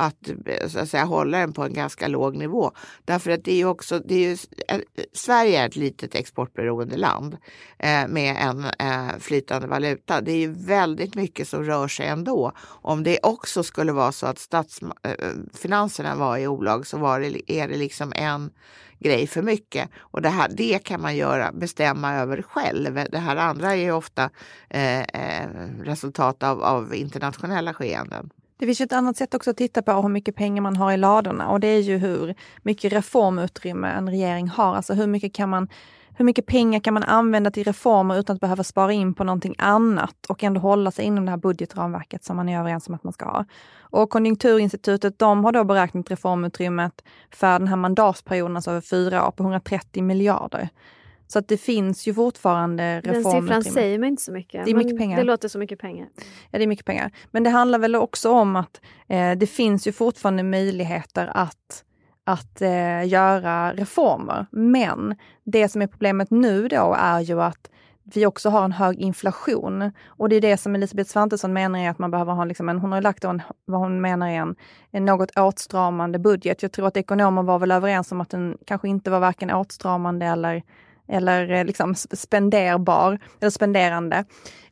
att, 0.00 0.28
eh, 0.46 0.68
så 0.68 0.78
att 0.78 0.88
säga, 0.88 1.04
hålla 1.04 1.38
den 1.38 1.52
på 1.52 1.64
en 1.64 1.72
ganska 1.72 2.08
låg 2.08 2.36
nivå. 2.36 2.72
Därför 3.04 3.30
att 3.30 3.44
det 3.44 3.52
är 3.52 3.56
ju 3.56 3.64
också, 3.64 3.98
det 3.98 4.14
är 4.14 4.28
ju, 4.28 4.36
eh, 4.68 4.80
Sverige 5.12 5.60
är 5.60 5.66
ett 5.66 5.76
litet 5.76 6.14
exportberoende 6.14 6.96
land 6.96 7.36
eh, 7.78 8.08
med 8.08 8.36
en 8.40 8.64
eh, 8.64 9.18
flytande 9.18 9.66
valuta. 9.66 10.20
Det 10.20 10.32
är 10.32 10.36
ju 10.36 10.52
väldigt 10.52 11.14
mycket 11.14 11.48
som 11.48 11.64
rör 11.64 11.88
sig 11.88 12.06
ändå. 12.06 12.52
Om 12.60 13.02
det 13.02 13.18
också 13.22 13.62
skulle 13.62 13.92
vara 13.92 14.12
så 14.12 14.26
att 14.26 14.38
statsfinanserna 14.38 16.10
eh, 16.10 16.18
var 16.18 16.38
i 16.38 16.46
olag 16.46 16.86
så 16.86 16.98
var 16.98 17.20
det, 17.20 17.52
är 17.52 17.68
det 17.68 17.76
liksom 17.76 18.12
en 18.16 18.50
grej 18.98 19.26
för 19.26 19.42
mycket. 19.42 19.90
Och 19.98 20.22
det, 20.22 20.28
här, 20.28 20.48
det 20.48 20.78
kan 20.78 21.00
man 21.00 21.16
göra, 21.16 21.52
bestämma 21.52 22.14
över 22.14 22.42
själv. 22.42 23.00
Det 23.10 23.18
här 23.18 23.36
andra 23.36 23.72
är 23.72 23.76
ju 23.76 23.92
ofta 23.92 24.30
eh, 24.70 25.00
eh 25.00 25.48
resultat 25.82 26.42
av, 26.42 26.62
av 26.62 26.94
internationella 26.94 27.74
skeenden. 27.74 28.30
Det 28.60 28.66
finns 28.66 28.80
ju 28.80 28.84
ett 28.84 28.92
annat 28.92 29.16
sätt 29.16 29.34
också 29.34 29.50
att 29.50 29.56
titta 29.56 29.82
på 29.82 29.92
hur 29.92 30.08
mycket 30.08 30.36
pengar 30.36 30.62
man 30.62 30.76
har 30.76 30.92
i 30.92 30.96
ladorna 30.96 31.48
och 31.48 31.60
det 31.60 31.66
är 31.66 31.80
ju 31.80 31.96
hur 31.96 32.34
mycket 32.62 32.92
reformutrymme 32.92 33.88
en 33.88 34.10
regering 34.10 34.48
har. 34.48 34.76
Alltså 34.76 34.94
hur 34.94 35.06
mycket 35.06 35.34
kan 35.34 35.48
man 35.48 35.68
hur 36.16 36.24
mycket 36.24 36.46
pengar 36.46 36.80
kan 36.80 36.94
man 36.94 37.02
använda 37.02 37.50
till 37.50 37.64
reformer 37.64 38.18
utan 38.18 38.34
att 38.34 38.40
behöva 38.40 38.64
spara 38.64 38.92
in 38.92 39.14
på 39.14 39.24
någonting 39.24 39.54
annat 39.58 40.26
och 40.28 40.44
ändå 40.44 40.60
hålla 40.60 40.90
sig 40.90 41.04
inom 41.04 41.24
det 41.24 41.30
här 41.30 41.38
budgetramverket 41.38 42.24
som 42.24 42.36
man 42.36 42.48
är 42.48 42.60
överens 42.60 42.88
om 42.88 42.94
att 42.94 43.04
man 43.04 43.12
ska 43.12 43.24
ha. 43.24 43.44
Och 43.80 44.10
Konjunkturinstitutet 44.10 45.18
de 45.18 45.44
har 45.44 45.52
då 45.52 45.64
beräknat 45.64 46.10
reformutrymmet 46.10 47.04
för 47.30 47.58
den 47.58 47.68
här 47.68 47.76
mandatperioden, 47.76 48.56
alltså 48.56 48.70
över 48.70 48.80
fyra 48.80 49.26
år, 49.26 49.30
på 49.30 49.42
130 49.42 50.02
miljarder. 50.02 50.68
Så 51.32 51.38
att 51.38 51.48
det 51.48 51.56
finns 51.56 52.08
ju 52.08 52.14
fortfarande 52.14 53.00
reformutrymme. 53.00 53.50
Den 53.50 53.62
siffran 53.62 53.74
säger 53.74 53.98
mig 53.98 54.08
inte 54.08 54.22
så 54.22 54.32
mycket. 54.32 54.64
Det 54.64 54.70
är 54.70 54.74
mycket 54.74 54.98
pengar. 54.98 55.16
Det 55.16 55.24
låter 55.24 55.48
så 55.48 55.58
mycket 55.58 55.78
pengar. 55.78 56.08
Ja, 56.50 56.58
det 56.58 56.64
är 56.64 56.66
mycket 56.66 56.86
pengar. 56.86 57.10
Men 57.30 57.44
det 57.44 57.50
handlar 57.50 57.78
väl 57.78 57.96
också 57.96 58.30
om 58.30 58.56
att 58.56 58.80
eh, 59.08 59.32
det 59.32 59.46
finns 59.46 59.86
ju 59.86 59.92
fortfarande 59.92 60.42
möjligheter 60.42 61.30
att 61.34 61.84
att 62.24 62.62
eh, 62.62 63.08
göra 63.08 63.72
reformer. 63.72 64.46
Men 64.50 65.16
det 65.44 65.68
som 65.68 65.82
är 65.82 65.86
problemet 65.86 66.30
nu 66.30 66.68
då 66.68 66.96
är 66.98 67.20
ju 67.20 67.42
att 67.42 67.70
vi 68.14 68.26
också 68.26 68.48
har 68.48 68.64
en 68.64 68.72
hög 68.72 69.00
inflation. 69.00 69.92
Och 70.06 70.28
det 70.28 70.36
är 70.36 70.40
det 70.40 70.56
som 70.56 70.74
Elisabeth 70.74 71.10
Svantesson 71.10 71.52
menar 71.52 71.78
är 71.78 71.90
att 71.90 71.98
man 71.98 72.10
behöver 72.10 72.32
ha, 72.32 72.44
liksom 72.44 72.68
en, 72.68 72.78
hon 72.78 72.92
har 72.92 73.00
lagt 73.00 73.24
en, 73.24 73.42
vad 73.64 73.80
hon 73.80 74.00
menar 74.00 74.28
är 74.28 74.34
en, 74.34 74.56
en 74.90 75.04
något 75.04 75.38
åtstramande 75.38 76.18
budget. 76.18 76.62
Jag 76.62 76.72
tror 76.72 76.86
att 76.86 76.96
ekonomer 76.96 77.42
var 77.42 77.58
väl 77.58 77.70
överens 77.70 78.12
om 78.12 78.20
att 78.20 78.30
den 78.30 78.58
kanske 78.66 78.88
inte 78.88 79.10
var 79.10 79.20
varken 79.20 79.50
åtstramande 79.50 80.26
eller 80.26 80.62
eller 81.10 81.50
eh, 81.50 81.64
liksom 81.64 81.94
spenderbar, 81.94 83.18
eller 83.40 83.50
spenderande. 83.50 84.24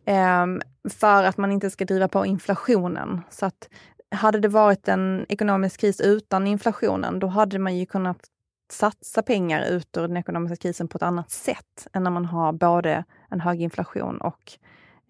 Eh, 0.04 0.46
för 0.90 1.24
att 1.24 1.36
man 1.36 1.52
inte 1.52 1.70
ska 1.70 1.84
driva 1.84 2.08
på 2.08 2.26
inflationen. 2.26 3.20
Så 3.30 3.46
att 3.46 3.68
hade 4.10 4.40
det 4.40 4.48
varit 4.48 4.88
en 4.88 5.26
ekonomisk 5.28 5.80
kris 5.80 6.00
utan 6.00 6.46
inflationen, 6.46 7.18
då 7.18 7.26
hade 7.26 7.58
man 7.58 7.76
ju 7.76 7.86
kunnat 7.86 8.18
satsa 8.72 9.22
pengar 9.22 9.62
ut 9.62 9.96
ur 9.96 10.08
den 10.08 10.16
ekonomiska 10.16 10.56
krisen 10.56 10.88
på 10.88 10.96
ett 10.96 11.02
annat 11.02 11.30
sätt 11.30 11.86
än 11.92 12.02
när 12.02 12.10
man 12.10 12.24
har 12.24 12.52
både 12.52 13.04
en 13.30 13.40
hög 13.40 13.62
inflation 13.62 14.18
och 14.18 14.52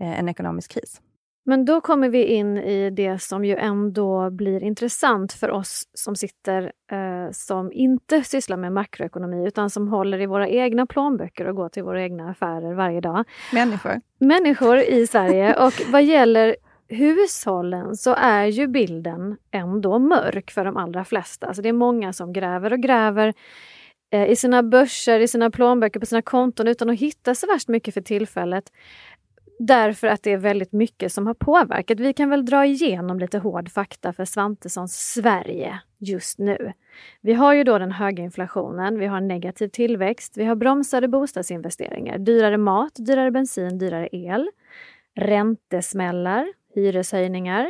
eh, 0.01 0.19
en 0.19 0.29
ekonomisk 0.29 0.71
kris. 0.71 1.01
Men 1.49 1.65
då 1.65 1.81
kommer 1.81 2.09
vi 2.09 2.25
in 2.25 2.59
i 2.59 2.91
det 2.91 3.23
som 3.23 3.45
ju 3.45 3.57
ändå 3.57 4.31
blir 4.31 4.63
intressant 4.63 5.33
för 5.33 5.51
oss 5.51 5.83
som 5.95 6.17
sitter 6.17 6.73
eh, 6.93 7.31
som 7.33 7.73
inte 7.73 8.23
sysslar 8.23 8.57
med 8.57 8.73
makroekonomi 8.73 9.47
utan 9.47 9.71
som 9.71 9.89
håller 9.89 10.21
i 10.21 10.27
våra 10.27 10.49
egna 10.49 10.87
plånböcker 10.87 11.47
och 11.47 11.57
går 11.57 11.69
till 11.69 11.83
våra 11.83 12.03
egna 12.03 12.31
affärer 12.31 12.75
varje 12.75 13.01
dag. 13.01 13.25
Människor. 13.53 14.01
Människor 14.19 14.79
i 14.79 15.07
Sverige. 15.07 15.55
Och 15.67 15.73
vad 15.93 16.05
gäller 16.05 16.57
hushållen 16.89 17.97
så 17.97 18.15
är 18.15 18.47
ju 18.47 18.67
bilden 18.67 19.37
ändå 19.51 19.99
mörk 19.99 20.51
för 20.51 20.65
de 20.65 20.77
allra 20.77 21.05
flesta. 21.05 21.47
Alltså 21.47 21.63
det 21.63 21.69
är 21.69 21.73
många 21.73 22.13
som 22.13 22.33
gräver 22.33 22.73
och 22.73 22.81
gräver 22.81 23.35
eh, 24.13 24.31
i 24.31 24.37
sina 24.37 24.63
börser, 24.63 25.21
i 25.21 25.29
sina 25.29 25.51
plånböcker, 25.51 26.01
på 26.01 26.07
sina 26.07 26.23
konton 26.23 26.69
utan 26.69 26.91
att 26.91 26.99
hitta 26.99 27.35
så 27.35 27.47
värst 27.47 27.69
mycket 27.69 27.95
för 27.95 28.01
tillfället. 28.01 28.65
Därför 29.59 30.07
att 30.07 30.23
det 30.23 30.33
är 30.33 30.37
väldigt 30.37 30.73
mycket 30.73 31.13
som 31.13 31.27
har 31.27 31.35
påverkat. 31.35 32.01
Vi 32.01 32.13
kan 32.13 32.31
väl 32.31 32.45
dra 32.45 32.67
igenom 32.67 33.19
lite 33.19 33.39
hård 33.39 33.71
fakta 33.71 34.13
för 34.13 34.25
Svantessons 34.25 35.13
Sverige 35.15 35.81
just 35.99 36.39
nu. 36.39 36.73
Vi 37.21 37.33
har 37.33 37.55
ju 37.55 37.65
då 37.65 37.79
den 37.79 37.93
höga 37.93 38.23
inflationen, 38.23 38.99
vi 38.99 39.07
har 39.07 39.21
negativ 39.21 39.69
tillväxt, 39.69 40.37
vi 40.37 40.45
har 40.45 40.55
bromsade 40.55 41.09
bostadsinvesteringar, 41.09 42.19
dyrare 42.19 42.57
mat, 42.57 42.93
dyrare 42.97 43.31
bensin, 43.31 43.79
dyrare 43.79 44.09
el, 44.13 44.51
räntesmällar, 45.17 46.53
hyreshöjningar 46.75 47.69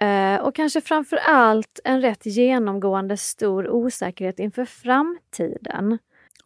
eh, 0.00 0.40
och 0.40 0.54
kanske 0.54 0.80
framför 0.80 1.16
allt 1.16 1.80
en 1.84 2.02
rätt 2.02 2.26
genomgående 2.26 3.16
stor 3.16 3.68
osäkerhet 3.68 4.38
inför 4.38 4.64
framtiden. 4.64 5.98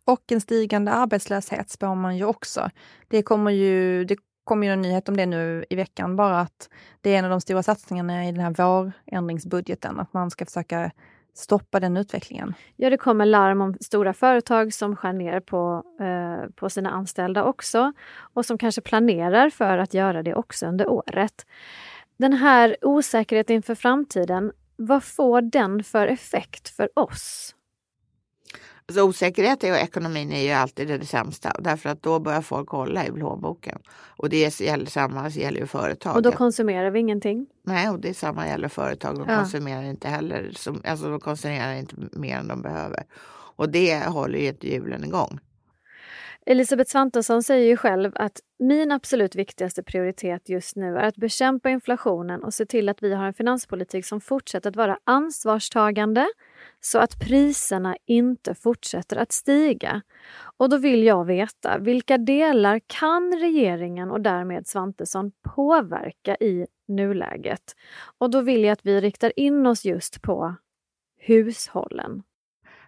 Och 0.04 0.32
en 0.32 0.40
stigande 0.40 0.92
arbetslöshet 0.92 1.70
spår 1.70 1.94
man 1.94 2.16
ju 2.16 2.24
också. 2.24 2.70
Det 3.08 3.22
kommer 3.22 3.50
ju, 3.50 4.04
det 4.04 4.16
kom 4.44 4.62
ju 4.62 4.70
en 4.70 4.80
nyhet 4.80 5.08
om 5.08 5.16
det 5.16 5.26
nu 5.26 5.64
i 5.70 5.76
veckan, 5.76 6.16
bara 6.16 6.40
att 6.40 6.68
det 7.00 7.10
är 7.10 7.18
en 7.18 7.24
av 7.24 7.30
de 7.30 7.40
stora 7.40 7.62
satsningarna 7.62 8.28
i 8.28 8.32
den 8.32 8.40
här 8.40 8.50
vårändringsbudgeten, 8.50 10.00
att 10.00 10.12
man 10.12 10.30
ska 10.30 10.44
försöka 10.46 10.90
stoppa 11.34 11.80
den 11.80 11.96
utvecklingen. 11.96 12.54
Ja, 12.76 12.90
det 12.90 12.96
kommer 12.96 13.26
larm 13.26 13.60
om 13.60 13.74
stora 13.80 14.12
företag 14.12 14.74
som 14.74 14.96
skär 14.96 15.12
ner 15.12 15.40
på, 15.40 15.84
eh, 16.00 16.50
på 16.54 16.70
sina 16.70 16.90
anställda 16.90 17.44
också 17.44 17.92
och 18.18 18.46
som 18.46 18.58
kanske 18.58 18.80
planerar 18.80 19.50
för 19.50 19.78
att 19.78 19.94
göra 19.94 20.22
det 20.22 20.34
också 20.34 20.66
under 20.66 20.88
året. 20.88 21.46
Den 22.16 22.32
här 22.32 22.76
osäkerheten 22.82 23.56
inför 23.56 23.74
framtiden, 23.74 24.52
vad 24.76 25.04
får 25.04 25.42
den 25.42 25.84
för 25.84 26.06
effekt 26.06 26.68
för 26.68 26.98
oss? 26.98 27.54
Alltså 28.90 29.02
osäkerhet 29.02 29.64
i 29.64 29.66
ekonomin 29.66 30.32
är 30.32 30.42
ju 30.42 30.50
alltid 30.50 30.88
det 30.88 31.06
sämsta 31.06 31.52
därför 31.58 31.88
att 31.88 32.02
då 32.02 32.18
börjar 32.18 32.42
folk 32.42 32.68
hålla 32.68 33.06
i 33.06 33.12
plånboken. 33.12 33.78
Och 34.16 34.28
det 34.28 34.60
gäller, 34.60 34.86
samma 34.86 35.28
gäller 35.28 35.60
ju 35.60 35.66
företag. 35.66 36.16
Och 36.16 36.22
då 36.22 36.32
konsumerar 36.32 36.90
vi 36.90 37.00
ingenting? 37.00 37.46
Nej, 37.62 37.88
och 37.88 38.00
det 38.00 38.14
samma 38.14 38.48
gäller 38.48 38.68
företag. 38.68 39.18
De 39.18 39.28
ja. 39.28 39.36
konsumerar 39.36 39.82
inte 39.82 40.08
heller, 40.08 40.52
som, 40.56 40.82
alltså 40.84 41.10
de 41.10 41.20
konsumerar 41.20 41.74
inte 41.74 41.94
mer 42.12 42.36
än 42.36 42.48
de 42.48 42.62
behöver. 42.62 43.04
Och 43.56 43.68
det 43.68 44.06
håller 44.06 44.38
ju 44.38 44.46
inte 44.46 44.68
hjulen 44.68 45.04
igång. 45.04 45.38
Elisabeth 46.46 46.90
Svantesson 46.90 47.42
säger 47.42 47.68
ju 47.68 47.76
själv 47.76 48.12
att 48.14 48.40
min 48.58 48.92
absolut 48.92 49.34
viktigaste 49.34 49.82
prioritet 49.82 50.48
just 50.48 50.76
nu 50.76 50.96
är 50.96 51.02
att 51.02 51.16
bekämpa 51.16 51.70
inflationen 51.70 52.44
och 52.44 52.54
se 52.54 52.66
till 52.66 52.88
att 52.88 53.02
vi 53.02 53.14
har 53.14 53.24
en 53.24 53.34
finanspolitik 53.34 54.06
som 54.06 54.20
fortsätter 54.20 54.70
att 54.70 54.76
vara 54.76 54.98
ansvarstagande 55.04 56.26
så 56.80 56.98
att 56.98 57.18
priserna 57.18 57.96
inte 58.06 58.54
fortsätter 58.54 59.16
att 59.16 59.32
stiga. 59.32 60.02
Och 60.56 60.68
då 60.70 60.76
vill 60.76 61.02
jag 61.02 61.24
veta, 61.24 61.78
vilka 61.78 62.18
delar 62.18 62.80
kan 62.86 63.38
regeringen 63.40 64.10
och 64.10 64.20
därmed 64.20 64.66
Svantesson 64.66 65.32
påverka 65.54 66.36
i 66.36 66.66
nuläget? 66.88 67.76
Och 68.18 68.30
då 68.30 68.40
vill 68.40 68.64
jag 68.64 68.72
att 68.72 68.86
vi 68.86 69.00
riktar 69.00 69.32
in 69.36 69.66
oss 69.66 69.84
just 69.84 70.22
på 70.22 70.54
hushållen. 71.18 72.22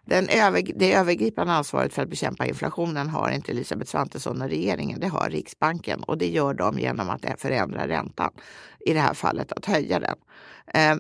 Den 0.05 0.29
över, 0.29 0.63
det 0.75 0.95
övergripande 0.95 1.53
ansvaret 1.53 1.93
för 1.93 2.03
att 2.03 2.09
bekämpa 2.09 2.47
inflationen 2.47 3.09
har 3.09 3.31
inte 3.31 3.53
Elisabeth 3.53 3.91
Svantesson 3.91 4.43
och 4.43 4.49
regeringen, 4.49 5.01
det 5.01 5.09
har 5.09 5.31
Riksbanken 5.31 6.03
och 6.03 6.19
det 6.19 6.29
gör 6.29 6.55
de 6.55 6.79
genom 6.79 7.11
att 7.11 7.41
förändra 7.41 7.89
räntan. 7.89 8.33
I 8.81 8.93
det 8.93 9.01
här 9.01 9.15
fallet 9.15 9.53
att 9.53 9.67
höja 9.67 10.01
den. 10.01 10.17
Eh, 10.75 10.97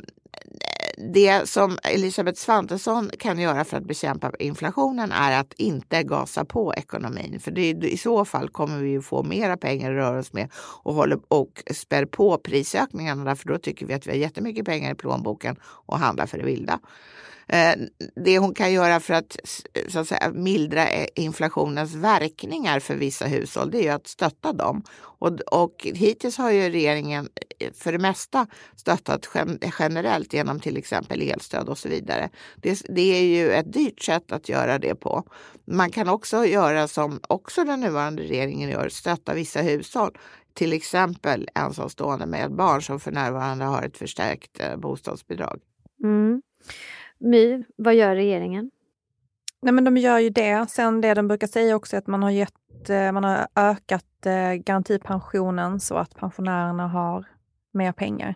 det 0.96 1.48
som 1.48 1.78
Elisabeth 1.82 2.40
Svantesson 2.40 3.10
kan 3.18 3.38
göra 3.38 3.64
för 3.64 3.76
att 3.76 3.84
bekämpa 3.84 4.32
inflationen 4.38 5.12
är 5.12 5.40
att 5.40 5.52
inte 5.52 6.02
gasa 6.02 6.44
på 6.44 6.74
ekonomin. 6.74 7.40
För 7.40 7.50
det, 7.50 7.68
i 7.68 7.96
så 7.96 8.24
fall 8.24 8.48
kommer 8.48 8.78
vi 8.78 8.90
ju 8.90 9.02
få 9.02 9.22
mera 9.22 9.56
pengar 9.56 9.90
att 9.90 9.96
röra 9.96 10.18
oss 10.18 10.32
med 10.32 10.50
och, 10.82 10.94
håller, 10.94 11.18
och 11.28 11.62
spär 11.70 12.04
på 12.04 12.38
prisökningarna. 12.38 13.36
För 13.36 13.48
då 13.48 13.58
tycker 13.58 13.86
vi 13.86 13.94
att 13.94 14.06
vi 14.06 14.10
har 14.10 14.18
jättemycket 14.18 14.66
pengar 14.66 14.92
i 14.92 14.94
plånboken 14.94 15.56
och 15.62 15.98
handlar 15.98 16.26
för 16.26 16.38
det 16.38 16.44
vilda. 16.44 16.80
Eh, 17.48 17.74
det 18.24 18.38
hon 18.38 18.54
kan 18.54 18.72
göra 18.72 19.00
för 19.00 19.14
att, 19.14 19.36
så 19.88 19.98
att 19.98 20.08
säga, 20.08 20.30
mildra 20.34 20.88
eh, 20.88 21.06
inflationens 21.14 21.94
verkningar 21.94 22.80
för 22.80 22.94
vissa 22.94 23.26
hushåll, 23.26 23.70
det 23.70 23.78
är 23.78 23.82
ju 23.82 23.88
att 23.88 24.06
stötta 24.06 24.52
dem. 24.52 24.82
Och, 25.00 25.40
och 25.40 25.86
hittills 25.94 26.38
har 26.38 26.50
ju 26.50 26.70
regeringen 26.70 27.28
eh, 27.58 27.72
för 27.72 27.92
det 27.92 27.98
mesta 27.98 28.46
stöttat 28.76 29.28
generellt 29.78 30.32
genom 30.32 30.60
till 30.60 30.76
exempel 30.76 31.22
elstöd 31.22 31.68
och 31.68 31.78
så 31.78 31.88
vidare. 31.88 32.30
Det, 32.56 32.82
det 32.88 33.18
är 33.18 33.24
ju 33.24 33.50
ett 33.50 33.72
dyrt 33.72 34.02
sätt 34.02 34.32
att 34.32 34.48
göra 34.48 34.78
det 34.78 34.94
på. 34.94 35.24
Man 35.64 35.90
kan 35.90 36.08
också 36.08 36.46
göra 36.46 36.88
som 36.88 37.20
också 37.28 37.64
den 37.64 37.80
nuvarande 37.80 38.22
regeringen 38.22 38.70
gör, 38.70 38.88
stötta 38.88 39.34
vissa 39.34 39.62
hushåll 39.62 40.18
till 40.54 40.72
exempel 40.72 41.48
ensamstående 41.54 42.26
med 42.26 42.54
barn 42.54 42.82
som 42.82 43.00
för 43.00 43.12
närvarande 43.12 43.64
har 43.64 43.82
ett 43.82 43.96
förstärkt 43.96 44.60
bostadsbidrag. 44.76 45.60
Mm. 46.04 46.42
My, 47.24 47.64
vad 47.76 47.94
gör 47.94 48.14
regeringen? 48.14 48.70
Nej, 49.62 49.72
men 49.72 49.84
de 49.84 49.96
gör 49.96 50.18
ju 50.18 50.30
det. 50.30 50.70
Sen 50.70 51.00
det 51.00 51.14
de 51.14 51.28
brukar 51.28 51.46
säga 51.46 51.76
också 51.76 51.96
är 51.96 51.98
att 51.98 52.06
man 52.06 52.22
har, 52.22 52.30
gett, 52.30 52.90
eh, 52.90 53.12
man 53.12 53.24
har 53.24 53.46
ökat 53.56 54.26
eh, 54.26 54.52
garantipensionen 54.52 55.80
så 55.80 55.94
att 55.94 56.14
pensionärerna 56.14 56.88
har 56.88 57.24
mer 57.72 57.92
pengar. 57.92 58.34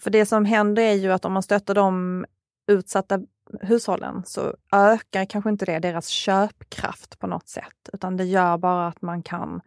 För 0.00 0.10
det 0.10 0.26
som 0.26 0.44
händer 0.44 0.82
är 0.82 0.94
ju 0.94 1.12
att 1.12 1.24
om 1.24 1.32
man 1.32 1.42
stöttar 1.42 1.74
de 1.74 2.26
utsatta 2.70 3.20
hushållen 3.60 4.22
så 4.26 4.54
ökar 4.72 5.24
kanske 5.24 5.50
inte 5.50 5.64
det 5.64 5.78
deras 5.78 6.08
köpkraft 6.08 7.18
på 7.18 7.26
något 7.26 7.48
sätt, 7.48 7.88
utan 7.92 8.16
det 8.16 8.24
gör 8.24 8.58
bara 8.58 8.86
att 8.86 9.02
man 9.02 9.22
kan 9.22 9.60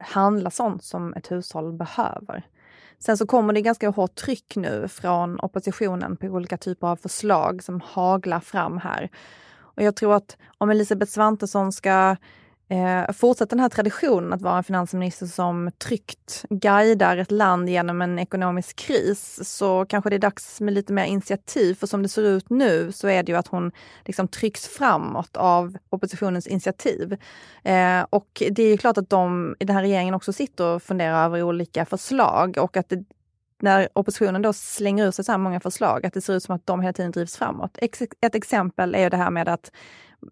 handla 0.00 0.50
sånt 0.50 0.84
som 0.84 1.14
ett 1.14 1.30
hushåll 1.30 1.72
behöver. 1.72 2.46
Sen 2.98 3.16
så 3.16 3.26
kommer 3.26 3.52
det 3.52 3.60
ganska 3.60 3.88
hårt 3.88 4.14
tryck 4.14 4.56
nu 4.56 4.88
från 4.88 5.40
oppositionen 5.40 6.16
på 6.16 6.26
olika 6.26 6.56
typer 6.56 6.86
av 6.86 6.96
förslag 6.96 7.62
som 7.62 7.80
haglar 7.80 8.40
fram 8.40 8.78
här. 8.78 9.10
Och 9.56 9.82
jag 9.82 9.96
tror 9.96 10.14
att 10.14 10.36
om 10.58 10.70
Elisabeth 10.70 11.12
Svantesson 11.12 11.72
ska 11.72 12.16
eh, 12.68 13.12
fortsätta 13.12 13.54
den 13.54 13.60
här 13.60 13.68
traditionen 13.68 14.32
att 14.32 14.42
vara 14.42 14.56
en 14.56 14.64
finansminister 14.64 15.26
som 15.26 15.70
tryggt 15.78 16.44
guidar 16.50 17.16
ett 17.16 17.30
land 17.30 17.68
genom 17.68 18.02
en 18.02 18.18
ekonomisk 18.18 18.76
kris 18.76 19.40
så 19.42 19.86
kanske 19.88 20.10
det 20.10 20.16
är 20.16 20.20
dags 20.20 20.60
med 20.60 20.74
lite 20.74 20.92
mer 20.92 21.04
initiativ. 21.04 21.74
För 21.74 21.86
som 21.86 22.02
det 22.02 22.08
ser 22.08 22.22
ut 22.22 22.50
nu 22.50 22.92
så 22.92 23.08
är 23.08 23.22
det 23.22 23.32
ju 23.32 23.38
att 23.38 23.46
hon 23.46 23.72
liksom 24.04 24.28
trycks 24.28 24.68
framåt 24.68 25.36
av 25.36 25.76
oppositionens 25.90 26.46
initiativ. 26.46 27.12
Eh, 27.62 28.06
och 28.10 28.42
det 28.50 28.62
är 28.62 28.70
ju 28.70 28.76
klart 28.76 28.98
att 28.98 29.10
de 29.10 29.56
i 29.58 29.64
den 29.64 29.76
här 29.76 29.82
regeringen 29.82 30.14
också 30.14 30.32
sitter 30.32 30.64
och 30.64 30.82
funderar 30.82 31.24
över 31.24 31.42
olika 31.42 31.84
förslag 31.84 32.58
och 32.58 32.76
att 32.76 32.88
det, 32.88 33.04
när 33.60 33.88
oppositionen 33.92 34.42
då 34.42 34.52
slänger 34.52 35.06
ut 35.06 35.14
sig 35.14 35.24
så 35.24 35.32
här 35.32 35.38
många 35.38 35.60
förslag, 35.60 36.06
att 36.06 36.12
det 36.12 36.20
ser 36.20 36.34
ut 36.34 36.42
som 36.42 36.54
att 36.54 36.66
de 36.66 36.80
hela 36.80 36.92
tiden 36.92 37.10
drivs 37.10 37.36
framåt. 37.36 37.78
Ett 38.20 38.34
exempel 38.34 38.94
är 38.94 39.10
det 39.10 39.16
här 39.16 39.30
med 39.30 39.48
att 39.48 39.70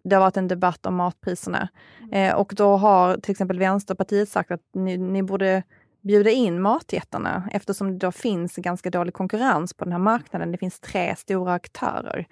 det 0.02 0.16
har 0.16 0.20
varit 0.20 0.36
en 0.36 0.48
debatt 0.48 0.86
om 0.86 0.94
matpriserna. 0.94 1.68
Mm. 2.00 2.12
Eh, 2.12 2.34
och 2.34 2.52
då 2.56 2.76
har 2.76 3.16
till 3.16 3.30
exempel 3.30 3.58
Vänsterpartiet 3.58 4.28
sagt 4.28 4.50
att 4.50 4.60
ni, 4.74 4.96
ni 4.96 5.22
borde 5.22 5.62
bjuda 6.00 6.30
in 6.30 6.62
matjättarna 6.62 7.48
eftersom 7.52 7.92
det 7.92 8.06
då 8.06 8.12
finns 8.12 8.56
ganska 8.56 8.90
dålig 8.90 9.14
konkurrens 9.14 9.74
på 9.74 9.84
den 9.84 9.92
här 9.92 10.00
marknaden. 10.00 10.52
Det 10.52 10.58
finns 10.58 10.80
tre 10.80 11.16
stora 11.16 11.52
aktörer. 11.52 12.26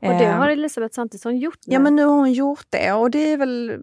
Och 0.00 0.08
det 0.08 0.26
har 0.26 0.46
eh, 0.46 0.52
Elisabeth 0.52 0.94
Svantesson 0.94 1.38
gjort 1.38 1.58
nu? 1.66 1.74
Ja, 1.74 1.80
men 1.80 1.96
nu 1.96 2.04
har 2.04 2.16
hon 2.16 2.32
gjort 2.32 2.66
det 2.70 2.92
och 2.92 3.10
det 3.10 3.32
är 3.32 3.36
väl 3.36 3.80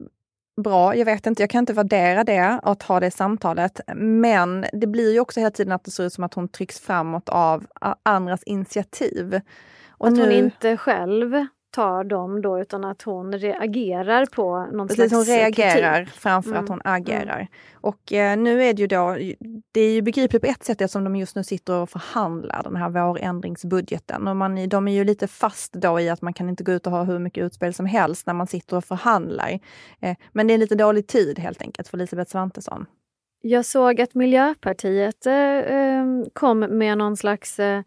bra. 0.62 0.96
Jag 0.96 1.06
vet 1.06 1.26
inte, 1.26 1.44
jag 1.44 1.50
kan 1.50 1.60
inte 1.60 1.74
värdera 1.74 2.24
det, 2.24 2.60
att 2.64 2.84
ha 2.84 3.00
det 3.00 3.12
samtalet. 3.12 3.80
Men 3.96 4.66
det 4.74 4.88
blir 4.88 5.14
ju 5.14 5.20
också 5.20 5.40
hela 5.40 5.52
tiden 5.52 5.72
att 5.72 5.84
det 5.84 5.92
ser 5.92 6.04
ut 6.04 6.14
som 6.14 6.24
att 6.24 6.34
hon 6.34 6.48
trycks 6.48 6.80
framåt 6.80 7.30
av 7.30 7.66
andras 8.04 8.44
initiativ. 8.44 9.42
Och 9.90 10.08
att 10.08 10.14
nu... 10.14 10.22
hon 10.22 10.32
inte 10.32 10.78
själv 10.78 11.46
tar 11.76 12.04
dem 12.04 12.42
då 12.42 12.60
utan 12.60 12.86
att 12.86 13.02
hon 13.02 13.34
reagerar 13.34 14.26
på 14.26 14.66
någon 14.66 14.88
Precis, 14.88 15.10
slags 15.10 15.14
hon 15.14 15.36
reagerar 15.36 16.04
kritik. 16.04 16.20
framför 16.20 16.50
mm. 16.50 16.64
att 16.64 16.70
hon 16.70 16.82
agerar. 16.84 17.36
Mm. 17.36 17.48
Och 17.74 18.14
eh, 18.14 18.38
nu 18.38 18.64
är 18.64 18.74
det 18.74 18.82
ju 18.82 18.88
då, 18.88 19.18
det 19.72 19.82
är 19.82 19.92
ju 19.92 20.02
begripligt 20.02 20.42
på 20.42 20.48
ett 20.48 20.64
sätt 20.64 20.82
eftersom 20.82 21.04
de 21.04 21.16
just 21.16 21.36
nu 21.36 21.44
sitter 21.44 21.74
och 21.74 21.90
förhandlar 21.90 22.64
den 22.64 22.76
här 22.76 22.90
vårändringsbudgeten. 22.90 24.28
Och 24.28 24.36
man, 24.36 24.70
de 24.70 24.88
är 24.88 24.92
ju 24.92 25.04
lite 25.04 25.28
fast 25.28 25.74
då 25.74 26.00
i 26.00 26.10
att 26.10 26.22
man 26.22 26.34
kan 26.34 26.50
inte 26.50 26.64
gå 26.64 26.72
ut 26.72 26.88
och 26.88 26.92
ha 26.92 27.04
hur 27.04 27.20
mycket 27.20 27.44
utspel 27.44 27.74
som 27.74 27.86
helst 27.86 28.28
när 28.28 28.34
man 28.34 28.48
sitter 28.48 28.78
och 28.78 28.86
förhandlar. 28.86 29.60
Eh, 30.00 30.18
men 30.32 30.48
det 30.48 30.54
är 30.54 30.58
lite 30.58 30.76
dålig 30.76 31.08
tid 31.08 31.40
helt 31.40 31.62
enkelt 31.62 31.88
för 31.88 31.98
Elisabeth 31.98 32.32
Svantesson. 32.32 32.86
Jag 33.42 33.66
såg 33.66 34.02
att 34.02 34.14
Miljöpartiet 34.14 35.26
eh, 35.26 35.34
eh 35.34 36.06
kom 36.34 36.60
med 36.60 36.98
någon 36.98 37.18
slags 37.18 37.60
eh, 37.60 37.82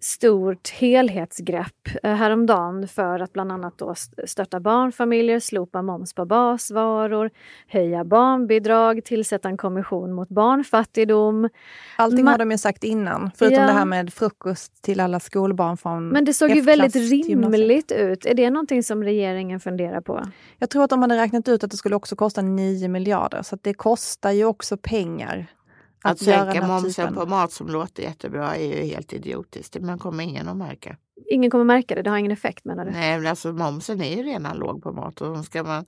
stort 0.00 0.68
helhetsgrepp 0.68 1.88
eh, 2.02 2.14
häromdagen 2.14 2.88
för 2.88 3.20
att 3.20 3.32
bland 3.32 3.52
annat 3.52 3.78
då 3.78 3.94
stötta 4.26 4.60
barnfamiljer, 4.60 5.40
slopa 5.40 5.82
moms 5.82 6.14
på 6.14 6.24
basvaror, 6.24 7.30
höja 7.66 8.04
barnbidrag, 8.04 9.04
tillsätta 9.04 9.48
en 9.48 9.56
kommission 9.56 10.12
mot 10.12 10.28
barnfattigdom. 10.28 11.48
Allting 11.96 12.24
Ma 12.24 12.30
har 12.30 12.38
de 12.38 12.50
ju 12.50 12.58
sagt 12.58 12.84
innan, 12.84 13.30
förutom 13.36 13.58
ja. 13.58 13.66
det 13.66 13.72
här 13.72 13.84
med 13.84 14.12
frukost 14.12 14.82
till 14.82 15.00
alla 15.00 15.20
skolbarn 15.20 15.76
från 15.76 16.08
Men 16.08 16.24
det 16.24 16.34
såg 16.34 16.50
ju 16.50 16.60
väldigt 16.60 16.96
rimligt 16.96 17.92
ut. 17.92 18.26
Är 18.26 18.34
det 18.34 18.50
någonting 18.50 18.82
som 18.82 19.04
regeringen 19.04 19.60
funderar 19.60 20.00
på? 20.00 20.22
Jag 20.58 20.70
tror 20.70 20.84
att 20.84 20.90
de 20.90 21.02
hade 21.02 21.16
räknat 21.16 21.48
ut 21.48 21.64
att 21.64 21.70
det 21.70 21.76
skulle 21.76 21.96
också 21.96 22.16
kosta 22.16 22.42
9 22.42 22.88
miljarder, 22.88 23.42
så 23.42 23.58
det 23.62 23.74
kostar 23.74 24.30
ju 24.30 24.44
också 24.44 24.76
pengar 24.76 25.46
att, 26.02 26.12
att 26.12 26.18
sänka 26.18 26.66
momsen 26.66 27.14
på 27.14 27.26
mat 27.26 27.52
som 27.52 27.66
låter 27.66 28.02
jättebra 28.02 28.56
är 28.56 28.76
ju 28.76 28.84
helt 28.84 29.12
idiotiskt. 29.12 29.80
Man 29.80 29.98
kommer 29.98 30.24
ingen 30.24 30.48
att 30.48 30.56
märka. 30.56 30.96
Ingen 31.30 31.50
kommer 31.50 31.64
märka 31.64 31.94
det? 31.94 32.02
Det 32.02 32.10
har 32.10 32.16
ingen 32.16 32.32
effekt 32.32 32.64
menar 32.64 32.84
du? 32.84 32.90
Nej, 32.90 33.18
men 33.18 33.26
alltså 33.26 33.52
momsen 33.52 34.00
är 34.00 34.16
ju 34.16 34.22
redan 34.22 34.56
låg 34.56 34.82
på 34.82 34.92
mat 34.92 35.20
och 35.20 35.44
ska 35.44 35.62
man 35.62 35.86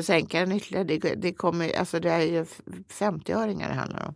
sänka 0.00 0.40
den 0.40 0.52
ytterligare, 0.52 0.84
det, 0.84 1.14
det, 1.14 1.32
kommer, 1.32 1.78
alltså 1.78 2.00
det 2.00 2.10
är 2.10 2.20
ju 2.20 2.44
50-öringar 2.88 3.68
det 3.68 3.74
handlar 3.74 4.08
om. 4.08 4.14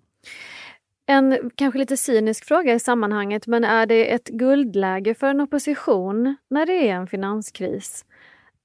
En 1.06 1.50
kanske 1.54 1.78
lite 1.78 1.96
cynisk 1.96 2.44
fråga 2.44 2.74
i 2.74 2.80
sammanhanget, 2.80 3.46
men 3.46 3.64
är 3.64 3.86
det 3.86 4.12
ett 4.12 4.28
guldläge 4.28 5.14
för 5.14 5.26
en 5.26 5.40
opposition 5.40 6.36
när 6.50 6.66
det 6.66 6.88
är 6.88 6.94
en 6.94 7.06
finanskris? 7.06 8.04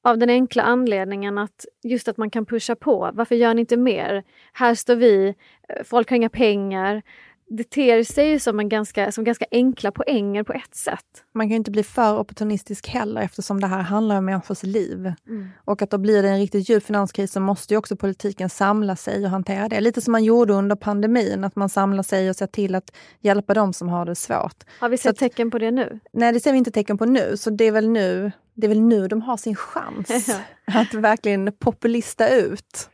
Av 0.06 0.18
den 0.18 0.30
enkla 0.30 0.64
anledningen 0.64 1.38
att 1.38 1.66
just 1.84 2.08
att 2.08 2.18
man 2.18 2.30
kan 2.30 2.46
pusha 2.46 2.76
på. 2.76 3.12
Varför 3.14 3.36
gör 3.36 3.54
ni 3.54 3.60
inte 3.60 3.78
mer? 3.78 4.24
Här 4.54 4.76
står 4.76 4.96
vi, 4.96 5.36
eh, 5.70 5.84
folk 5.84 6.10
har 6.10 6.18
inga 6.18 6.30
pengar. 6.30 7.02
Det 7.48 7.64
ter 7.64 8.04
sig 8.04 8.40
som, 8.40 8.60
en 8.60 8.70
ganska, 8.70 9.12
som 9.12 9.24
ganska 9.24 9.46
enkla 9.52 9.92
poänger 9.92 10.44
på 10.44 10.54
ett 10.54 10.76
sätt. 10.76 11.24
Man 11.34 11.50
kan 11.50 11.56
inte 11.56 11.72
bli 11.72 11.84
för 11.84 12.20
opportunistisk 12.20 12.88
heller 12.88 13.22
eftersom 13.22 13.62
det 13.62 13.68
här 13.68 13.82
handlar 13.82 14.18
om 14.18 14.26
människors 14.26 14.64
liv. 14.64 15.14
Mm. 15.28 15.48
Och 15.66 15.82
att 15.82 15.90
då 15.90 15.98
blir 15.98 16.24
det 16.24 16.30
en 16.30 16.40
riktigt 16.40 16.70
djup 16.70 16.84
finanskris 16.84 17.32
så 17.32 17.40
måste 17.40 17.74
ju 17.74 17.78
också 17.78 17.96
politiken 17.96 18.50
samla 18.50 18.96
sig 18.96 19.24
och 19.24 19.30
hantera 19.30 19.70
det. 19.70 19.82
Lite 19.82 20.02
som 20.02 20.12
man 20.12 20.24
gjorde 20.24 20.54
under 20.54 20.76
pandemin, 20.76 21.44
att 21.44 21.56
man 21.56 21.70
samlar 21.70 22.04
sig 22.04 22.30
och 22.30 22.36
ser 22.36 22.48
till 22.48 22.76
att 22.76 22.96
hjälpa 23.20 23.54
dem 23.54 23.74
som 23.74 23.90
har 23.90 24.06
det 24.06 24.16
svårt. 24.16 24.64
Har 24.80 24.90
vi 24.90 24.98
sett 24.98 25.12
att, 25.12 25.18
tecken 25.18 25.52
på 25.52 25.60
det 25.60 25.72
nu? 25.72 26.00
Nej, 26.14 26.34
det 26.34 26.40
ser 26.40 26.52
vi 26.52 26.58
inte 26.58 26.72
tecken 26.72 26.98
på 26.98 27.06
nu. 27.06 27.38
Så 27.38 27.50
det 27.50 27.64
är 27.66 27.72
väl 27.72 27.90
nu 27.90 28.32
det 28.56 28.68
är 28.68 28.70
väl 28.70 28.82
nu 28.82 29.08
de 29.08 29.22
har 29.22 29.38
sin 29.38 29.56
chans 29.56 30.30
att 30.66 30.94
verkligen 30.94 31.52
populista 31.60 32.30
ut. 32.30 32.90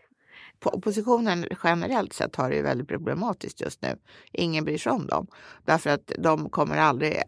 Oppositionen 0.66 1.46
generellt 1.64 2.14
sett 2.14 2.36
har 2.36 2.50
det 2.50 2.62
väldigt 2.62 2.88
problematiskt 2.88 3.62
just 3.62 3.82
nu. 3.82 3.98
Ingen 4.32 4.66
bryr 4.66 4.78
sig 4.78 4.92
om 4.92 5.08
dem. 5.08 5.28
Därför 5.66 5.90
att 5.90 6.12
de 6.18 6.50
kommer 6.50 6.78
aldrig, 6.78 7.22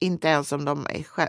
inte 0.00 0.28
ens 0.28 0.52
om 0.52 0.64
de, 0.64 0.86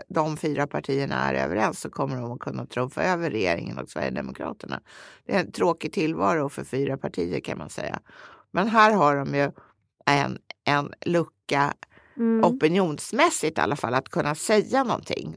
de 0.08 0.36
fyra 0.36 0.66
partierna 0.66 1.14
är 1.14 1.34
överens 1.34 1.80
så 1.80 1.90
kommer 1.90 2.16
de 2.16 2.32
att 2.32 2.40
kunna 2.40 2.66
trumfa 2.66 3.02
över 3.02 3.30
regeringen 3.30 3.78
och 3.78 3.90
Sverigedemokraterna. 3.90 4.80
Det 5.26 5.34
är 5.34 5.40
en 5.40 5.52
tråkig 5.52 5.92
tillvaro 5.92 6.48
för 6.48 6.64
fyra 6.64 6.96
partier 6.96 7.40
kan 7.40 7.58
man 7.58 7.70
säga. 7.70 8.00
Men 8.50 8.68
här 8.68 8.92
har 8.92 9.16
de 9.16 9.34
ju 9.34 9.50
en, 10.06 10.38
en 10.64 10.92
lucka 11.00 11.74
mm. 12.16 12.44
opinionsmässigt 12.44 13.58
i 13.58 13.60
alla 13.60 13.76
fall 13.76 13.94
att 13.94 14.08
kunna 14.08 14.34
säga 14.34 14.84
någonting. 14.84 15.36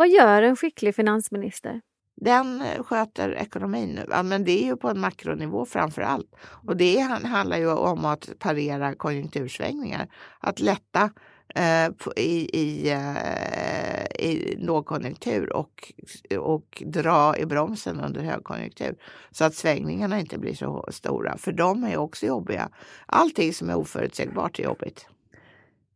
Vad 0.00 0.08
gör 0.08 0.42
en 0.42 0.56
skicklig 0.56 0.94
finansminister? 0.94 1.80
Den 2.16 2.60
eh, 2.60 2.82
sköter 2.82 3.34
ekonomin 3.34 3.88
nu. 3.88 4.06
Ja, 4.10 4.22
men 4.22 4.44
det 4.44 4.62
är 4.62 4.64
ju 4.64 4.76
på 4.76 4.88
en 4.88 5.00
makronivå 5.00 5.64
framför 5.64 6.02
allt. 6.02 6.36
Och 6.66 6.76
det 6.76 6.98
handlar 7.24 7.58
ju 7.58 7.72
om 7.72 8.04
att 8.04 8.30
parera 8.38 8.94
konjunktursvängningar. 8.94 10.08
Att 10.38 10.60
lätta 10.60 11.10
eh, 11.54 11.90
i, 12.16 12.50
i, 12.52 12.90
eh, 12.90 14.26
i 14.26 14.56
lågkonjunktur 14.58 15.52
och, 15.52 15.92
och 16.38 16.82
dra 16.86 17.36
i 17.38 17.46
bromsen 17.46 18.00
under 18.00 18.20
högkonjunktur. 18.20 18.96
Så 19.30 19.44
att 19.44 19.54
svängningarna 19.54 20.20
inte 20.20 20.38
blir 20.38 20.54
så 20.54 20.88
stora. 20.90 21.36
För 21.36 21.52
de 21.52 21.84
är 21.84 21.96
också 21.96 22.26
jobbiga. 22.26 22.68
Allting 23.06 23.52
som 23.52 23.70
är 23.70 23.76
oförutsägbart 23.76 24.58
är 24.58 24.64
jobbigt. 24.64 25.06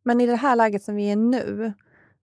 Men 0.03 0.21
i 0.21 0.27
det 0.27 0.37
här 0.37 0.57
läget 0.57 0.83
som 0.83 0.97
vi 0.97 1.11
är 1.11 1.17
nu 1.17 1.73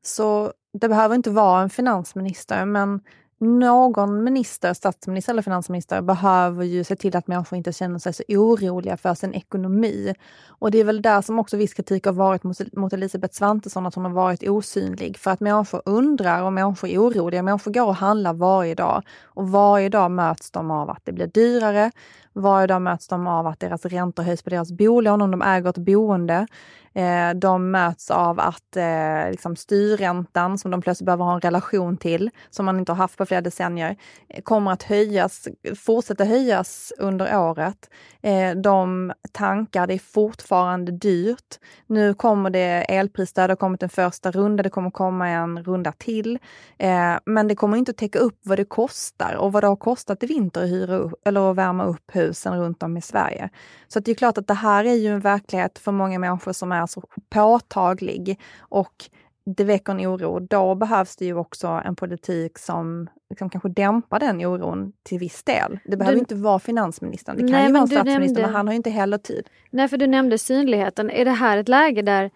så 0.02 0.54
det 0.73 0.89
behöver 0.89 1.15
inte 1.15 1.29
vara 1.29 1.62
en 1.62 1.69
finansminister, 1.69 2.65
men 2.65 3.01
någon 3.41 4.23
minister, 4.23 4.73
statsminister 4.73 5.34
eller 5.34 5.41
finansminister 5.41 6.01
behöver 6.01 6.65
ju 6.65 6.84
se 6.84 6.95
till 6.95 7.15
att 7.15 7.27
människor 7.27 7.57
inte 7.57 7.73
känner 7.73 7.99
sig 7.99 8.13
så 8.13 8.23
oroliga 8.27 8.97
för 8.97 9.13
sin 9.13 9.34
ekonomi. 9.34 10.13
Och 10.47 10.71
det 10.71 10.77
är 10.77 10.84
väl 10.84 11.01
där 11.01 11.21
som 11.21 11.39
också 11.39 11.57
viss 11.57 11.73
kritik 11.73 12.05
har 12.05 12.13
varit 12.13 12.43
mot, 12.43 12.73
mot 12.73 12.93
Elisabeth 12.93 13.34
Svantesson, 13.34 13.86
att 13.86 13.95
hon 13.95 14.05
har 14.05 14.12
varit 14.12 14.49
osynlig. 14.49 15.17
För 15.17 15.31
att 15.31 15.39
människor 15.39 15.81
undrar 15.86 16.43
och 16.43 16.53
människor 16.53 16.89
är 16.89 16.97
oroliga. 16.97 17.43
Människor 17.43 17.71
går 17.71 17.86
och 17.86 17.95
handlar 17.95 18.34
varje 18.34 18.75
dag 18.75 19.03
och 19.23 19.49
varje 19.49 19.89
dag 19.89 20.12
möts 20.12 20.51
de 20.51 20.71
av 20.71 20.89
att 20.89 21.01
det 21.03 21.12
blir 21.12 21.27
dyrare. 21.27 21.91
Varje 22.34 22.67
dag 22.67 22.82
möts 22.82 23.08
de 23.08 23.28
av 23.28 23.48
att 23.48 23.60
deras 23.60 23.86
räntor 23.86 24.24
höjs 24.24 24.44
på 24.44 24.50
deras 24.50 24.72
bolån 24.72 25.22
om 25.22 25.32
de 25.32 25.41
äger 25.41 25.70
ett 25.70 25.78
boende. 25.78 26.48
Eh, 26.94 27.34
de 27.36 27.72
möts 27.72 28.12
av 28.12 28.39
att 28.39 28.78
eh, 28.78 29.32
liksom 29.32 29.56
styrräntan, 29.56 30.58
som 30.58 30.72
de 30.72 30.82
plötsligt 30.82 31.06
behöver 31.06 31.26
ha 31.26 31.34
en 31.34 31.41
relation 31.41 31.98
till, 31.98 32.30
som 32.50 32.65
man 32.65 32.80
inte 32.80 32.91
har 32.91 32.98
haft 32.98 33.17
på 33.17 33.26
flera 33.26 33.41
decennier, 33.41 33.96
eh, 34.30 34.41
kommer 34.41 34.72
att 34.72 34.84
höjas, 34.84 35.48
fortsätta 35.76 36.24
höjas 36.24 36.94
under 36.98 37.39
året. 37.39 37.89
Eh, 38.22 38.52
de 38.52 39.13
tankar, 39.32 39.88
det 39.88 39.94
är 39.94 40.00
fortfarande 40.00 40.91
dyrt. 40.91 41.60
Nu 41.88 42.13
kommer 42.13 42.50
det 42.50 42.86
elprisstöd, 42.89 43.50
det 43.50 43.52
har 43.52 43.56
kommit 43.56 43.84
en 43.84 43.89
första 43.89 44.32
runda, 44.32 44.63
det 44.63 44.70
kommer 44.70 44.91
komma 44.91 45.30
en 45.30 45.63
runda 45.63 45.91
till. 45.91 46.39
Eh, 46.78 47.15
men 47.26 47.48
det 47.48 47.56
kommer 47.56 47.78
inte 47.78 47.91
att 47.91 47.98
täcka 47.98 48.20
upp 48.20 48.39
vad 48.44 48.60
det 48.60 48.65
kostar 48.65 49.36
och 49.36 49.52
vad 49.52 49.63
det 49.63 49.67
har 49.67 49.76
kostat 49.76 50.24
i 50.24 50.26
vinter 50.26 50.63
att 50.63 50.70
hyra 50.70 50.96
upp, 50.96 51.13
eller 51.26 51.52
att 51.52 51.56
värma 51.56 51.86
upp 51.86 52.12
husen 52.21 52.60
runt 52.60 52.84
om 52.84 52.97
i 52.97 53.01
Sverige. 53.01 53.49
Så 53.88 53.99
det 53.99 54.12
är 54.12 54.15
klart 54.15 54.38
att 54.38 54.47
det 54.47 54.53
här 54.53 54.86
är 54.86 54.93
ju 54.93 55.07
en 55.07 55.19
verklighet 55.19 55.79
för 55.79 55.91
många 55.91 56.19
människor 56.19 56.53
som 56.53 56.71
är 56.71 56.86
så 56.86 57.03
påtaglig 57.29 58.39
och 58.60 59.10
det 59.45 59.63
väcker 59.63 59.91
en 59.91 60.07
oro. 60.07 60.39
Då 60.39 60.75
behövs 60.75 61.15
det 61.15 61.25
ju 61.25 61.36
också 61.36 61.67
en 61.67 61.95
politik 61.95 62.57
som 62.57 63.10
liksom 63.29 63.49
kanske 63.49 63.69
dämpar 63.69 64.19
den 64.19 64.45
oron 64.45 64.93
till 65.03 65.19
viss 65.19 65.43
del. 65.43 65.79
Det 65.86 65.97
behöver 65.97 66.15
du, 66.15 66.19
inte 66.19 66.36
vara 66.36 66.60
finansministern. 66.60 67.36
Det 67.36 67.41
kan 67.41 67.51
nej, 67.51 67.67
ju 67.67 67.73
vara 67.73 67.88
statsministern, 67.88 68.21
nämnde, 68.21 68.41
men 68.41 68.55
han 68.55 68.67
har 68.67 68.73
ju 68.73 68.77
inte 68.77 68.89
heller 68.89 69.17
tid. 69.17 69.47
Nej, 69.69 69.88
för 69.88 69.97
du 69.97 70.07
nämnde 70.07 70.38
synligheten. 70.38 71.10
Är 71.10 71.25
det 71.25 71.31
här 71.31 71.57
ett 71.57 71.69
läge 71.69 72.01
där 72.01 72.31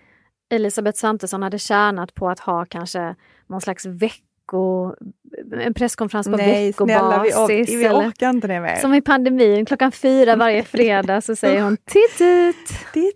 Elisabeth 0.50 0.98
Svantesson 0.98 1.44
hade 1.44 1.60
tjänat 1.60 2.16
på 2.16 2.30
att 2.30 2.40
ha 2.40 2.66
kanske 2.66 3.16
någon 3.48 3.62
slags 3.62 3.86
vecko 3.86 4.96
en 5.52 5.74
presskonferens 5.74 6.28
på 6.28 6.38
Nej, 6.38 6.68
veckobasis. 6.68 7.34
Snälla, 7.34 7.48
vi, 7.48 7.76
vi 7.78 7.90
orkar 7.90 8.30
inte 8.30 8.48
det 8.48 8.60
mer. 8.60 8.76
Som 8.76 8.94
i 8.94 9.02
pandemin, 9.02 9.66
klockan 9.66 9.92
fyra 9.92 10.36
varje 10.36 10.64
fredag 10.76 11.22
så 11.22 11.36
säger 11.36 11.62
hon 11.62 11.78
tittit. 11.78 12.94
tittit. 12.94 13.16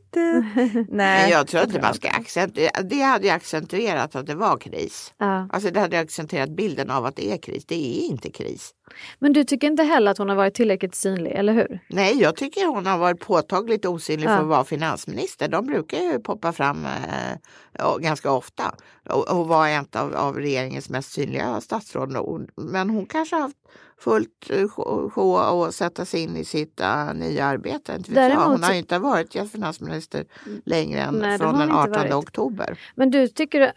Nej, 0.89 1.31
jag 1.31 1.47
tror 1.47 1.63
inte 1.63 1.81
man 1.81 1.93
ska 1.93 2.09
accentuera. 2.09 2.81
Det 2.83 3.01
hade 3.01 3.25
ju 3.25 3.29
accentuerat 3.29 4.15
att 4.15 4.27
det 4.27 4.35
var 4.35 4.57
kris. 4.57 5.13
Ja. 5.17 5.47
Alltså 5.51 5.71
det 5.71 5.79
hade 5.79 5.99
accentuerat 5.99 6.49
bilden 6.49 6.89
av 6.91 7.05
att 7.05 7.15
det 7.15 7.31
är 7.31 7.37
kris. 7.37 7.65
Det 7.65 7.75
är 7.75 8.09
inte 8.09 8.29
kris. 8.29 8.73
Men 9.19 9.33
du 9.33 9.43
tycker 9.43 9.67
inte 9.67 9.83
heller 9.83 10.11
att 10.11 10.17
hon 10.17 10.29
har 10.29 10.35
varit 10.35 10.53
tillräckligt 10.53 10.95
synlig, 10.95 11.31
eller 11.31 11.53
hur? 11.53 11.79
Nej, 11.87 12.21
jag 12.21 12.35
tycker 12.35 12.65
hon 12.65 12.85
har 12.85 12.97
varit 12.97 13.19
påtagligt 13.19 13.85
osynlig 13.85 14.27
ja. 14.27 14.35
för 14.35 14.41
att 14.41 14.47
vara 14.47 14.63
finansminister. 14.63 15.47
De 15.47 15.65
brukar 15.65 15.97
ju 15.97 16.19
poppa 16.19 16.51
fram 16.53 16.85
eh, 16.85 17.97
ganska 17.99 18.31
ofta 18.31 18.75
och, 19.09 19.39
och 19.39 19.47
vara 19.47 19.69
en 19.69 19.85
av, 19.95 20.15
av 20.15 20.35
regeringens 20.35 20.89
mest 20.89 21.11
synliga 21.11 21.61
statsråd. 21.61 22.08
Men 22.55 22.89
hon 22.89 23.05
kanske 23.05 23.35
har 23.35 23.41
haft 23.41 23.57
fullt 23.97 24.49
eh, 24.49 24.67
sjå 25.09 25.37
att 25.37 25.75
sätta 25.75 26.05
sig 26.05 26.23
in 26.23 26.37
i 26.37 26.45
sitt 26.45 26.81
uh, 26.81 27.13
nya 27.13 27.45
arbete. 27.45 27.99
Däremot, 28.07 28.45
hon 28.45 28.63
har 28.63 28.73
inte 28.73 28.99
varit 28.99 29.51
finansminister 29.51 30.25
längre 30.65 31.01
än 31.01 31.13
nej, 31.13 31.37
från 31.37 31.59
den 31.59 31.71
18 31.71 32.13
oktober. 32.13 32.79
Men 32.95 33.11
du 33.11 33.27
tycker 33.27 33.61
eh, 33.61 33.71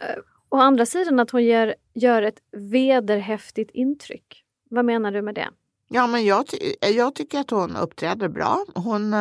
å 0.49 0.57
andra 0.57 0.85
sidan 0.85 1.19
att 1.19 1.31
hon 1.31 1.43
gör, 1.43 1.75
gör 1.93 2.21
ett 2.21 2.39
vederhäftigt 2.51 3.71
intryck? 3.73 4.43
Vad 4.69 4.85
menar 4.85 5.11
du 5.11 5.21
med 5.21 5.35
det? 5.35 5.49
Ja, 5.89 6.07
men 6.07 6.25
jag, 6.25 6.47
ty 6.47 6.57
jag 6.81 7.15
tycker 7.15 7.39
att 7.39 7.49
hon 7.49 7.75
uppträder 7.75 8.27
bra. 8.29 8.65
Hon, 8.75 9.13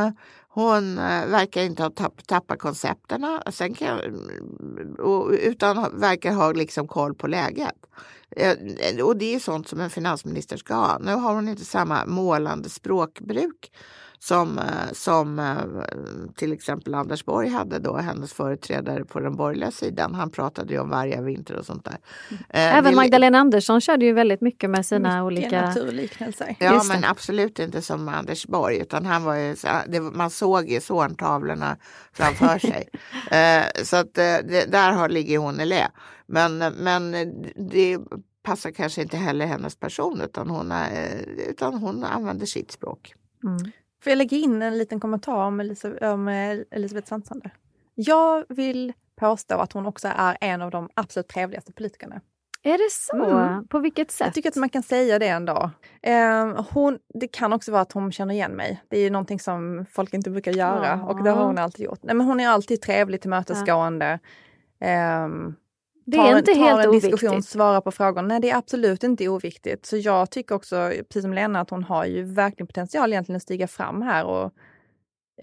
hon 0.55 0.99
eh, 0.99 1.27
verkar 1.27 1.63
inte 1.63 1.83
ha 1.83 1.91
tapp 1.91 2.27
tappat 2.27 2.59
koncepterna 2.59 3.43
Sen 3.51 3.75
kan, 3.75 4.01
mm, 4.01 5.31
utan 5.41 6.01
verkar 6.01 6.33
ha 6.33 6.53
liksom 6.53 6.89
koll 6.89 7.15
på 7.15 7.27
läget. 7.27 7.75
Eh, 8.37 9.05
och 9.05 9.17
det 9.17 9.35
är 9.35 9.39
sånt 9.39 9.69
som 9.69 9.81
en 9.81 9.91
finansminister 9.91 10.57
ska 10.57 10.75
ha. 10.75 10.99
Nu 10.99 11.13
har 11.13 11.35
hon 11.35 11.49
inte 11.49 11.65
samma 11.65 12.07
målande 12.07 12.69
språkbruk 12.69 13.73
som, 14.23 14.59
eh, 14.59 14.93
som 14.93 15.39
eh, 15.39 16.35
till 16.37 16.53
exempel 16.53 16.95
Anders 16.95 17.25
Borg 17.25 17.49
hade 17.49 17.79
då, 17.79 17.97
hennes 17.97 18.33
företrädare 18.33 19.05
på 19.05 19.21
den 19.21 19.37
borgerliga 19.37 19.71
sidan. 19.71 20.15
Han 20.15 20.31
pratade 20.31 20.73
ju 20.73 20.81
om 20.81 20.91
vargavinter 20.91 21.57
och 21.57 21.67
sånt 21.67 21.85
där. 21.85 21.97
Även 22.49 22.95
Magdalena 22.95 23.39
Andersson 23.39 23.81
körde 23.81 24.05
ju 24.05 24.13
väldigt 24.13 24.41
mycket 24.41 24.71
med 24.71 24.87
sina 24.87 25.09
mycket 25.09 25.23
olika 25.23 25.67
naturliknelser. 25.67 26.57
Ja, 26.59 26.83
men 26.89 27.05
absolut 27.05 27.59
inte 27.59 27.83
som 27.83 28.09
Anders 28.09 28.47
Borg, 28.47 28.79
utan 28.79 29.07
han 29.07 29.25
var 29.25 29.35
ju, 29.35 29.57
det, 29.87 30.01
man 30.01 30.31
såg 30.31 30.71
ju 30.71 30.81
Zorntavlorna 30.81 31.77
framför 32.13 32.59
sig. 32.69 32.89
så 33.85 33.97
att 33.97 34.15
det, 34.15 34.73
där 34.73 34.93
har, 34.93 35.09
ligger 35.09 35.39
hon 35.39 35.61
i 35.61 35.67
lä. 35.67 35.89
Men, 36.27 36.59
men 36.59 37.13
det 37.71 37.99
passar 38.43 38.71
kanske 38.71 39.03
inte 39.03 39.17
heller 39.17 39.47
hennes 39.47 39.77
person 39.77 40.21
utan 40.21 40.51
hon, 40.51 40.73
är, 40.73 41.25
utan 41.49 41.75
hon 41.75 42.05
använder 42.05 42.47
sitt 42.47 42.71
språk. 42.73 43.15
Mm. 43.45 43.73
Får 44.03 44.11
jag 44.11 44.17
lägga 44.17 44.37
in 44.37 44.63
en 44.63 44.79
liten 44.79 45.01
kommentar 45.01 45.47
om, 45.47 45.61
Elisabeth, 45.61 46.05
om 46.07 46.29
Elisabeth 46.71 47.09
Svantesson? 47.09 47.43
Jag 47.95 48.45
vill 48.49 48.93
påstå 49.17 49.59
att 49.59 49.73
hon 49.73 49.87
också 49.87 50.09
är 50.17 50.37
en 50.41 50.63
av 50.63 50.71
de 50.71 50.89
absolut 50.95 51.29
trevligaste 51.29 51.73
politikerna. 51.73 52.21
Är 52.63 52.79
det 52.79 52.91
så? 52.91 53.25
Mm. 53.25 53.69
På 53.69 53.79
vilket 53.79 54.11
sätt? 54.11 54.27
Jag 54.27 54.35
tycker 54.35 54.49
att 54.49 54.57
man 54.57 54.69
kan 54.69 54.83
säga 54.83 55.19
det 55.19 55.29
ändå. 55.29 55.71
Eh, 56.03 56.65
hon, 56.71 56.99
det 57.15 57.29
kan 57.29 57.53
också 57.53 57.73
vara 57.73 57.83
att 57.83 57.93
hon 57.93 58.13
känner 58.13 58.35
igen 58.35 58.53
mig. 58.53 58.83
Det 58.89 58.99
är 58.99 59.03
ju 59.03 59.11
någonting 59.11 59.41
som 59.41 59.87
folk 59.93 60.15
inte 60.15 60.31
brukar 60.31 60.53
göra 60.53 60.87
ja. 60.87 61.07
och 61.07 61.25
det 61.25 61.31
har 61.31 61.45
hon 61.45 61.59
alltid 61.59 61.85
gjort. 61.85 62.01
Nej, 62.03 62.15
men 62.15 62.27
hon 62.27 62.41
är 62.41 62.49
alltid 62.49 62.81
trevlig, 62.81 63.21
tillmötesgående. 63.21 64.19
Ja. 64.79 64.87
Eh, 64.87 65.29
det 66.05 66.17
är 66.17 66.39
inte 66.39 66.53
en, 66.53 66.59
helt 66.59 66.85
en 66.85 66.93
diskussion, 66.93 67.43
svara 67.43 67.81
på 67.81 67.91
frågor. 67.91 68.23
Nej, 68.23 68.41
det 68.41 68.51
är 68.51 68.57
absolut 68.57 69.05
inte 69.05 69.29
oviktigt. 69.29 69.87
Så 69.87 69.97
jag 69.97 70.31
tycker 70.31 70.55
också, 70.55 70.93
precis 71.09 71.23
som 71.23 71.35
Lena, 71.35 71.61
att 71.61 71.71
hon 71.71 71.85
har 71.85 72.05
ju 72.05 72.23
verkligen 72.23 72.67
potential 72.67 73.13
egentligen 73.13 73.37
att 73.37 73.43
stiga 73.43 73.69
fram 73.69 74.03
här 74.03 74.25
och 74.25 74.53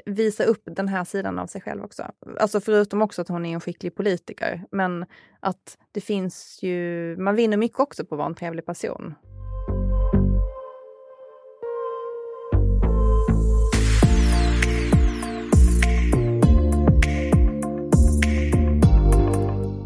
visa 0.05 0.43
upp 0.43 0.61
den 0.65 0.87
här 0.87 1.03
sidan 1.03 1.39
av 1.39 1.47
sig 1.47 1.61
själv 1.61 1.83
också. 1.83 2.11
Alltså 2.39 2.61
förutom 2.61 3.01
också 3.01 3.21
att 3.21 3.27
hon 3.27 3.45
är 3.45 3.53
en 3.53 3.61
skicklig 3.61 3.95
politiker, 3.95 4.63
men 4.71 5.05
att 5.39 5.77
det 5.91 6.01
finns 6.01 6.59
ju, 6.61 7.15
man 7.17 7.35
vinner 7.35 7.57
mycket 7.57 7.79
också 7.79 8.05
på 8.05 8.15
att 8.15 8.19
vara 8.19 8.27
en 8.27 8.35
trevlig 8.35 8.65
person. 8.65 9.15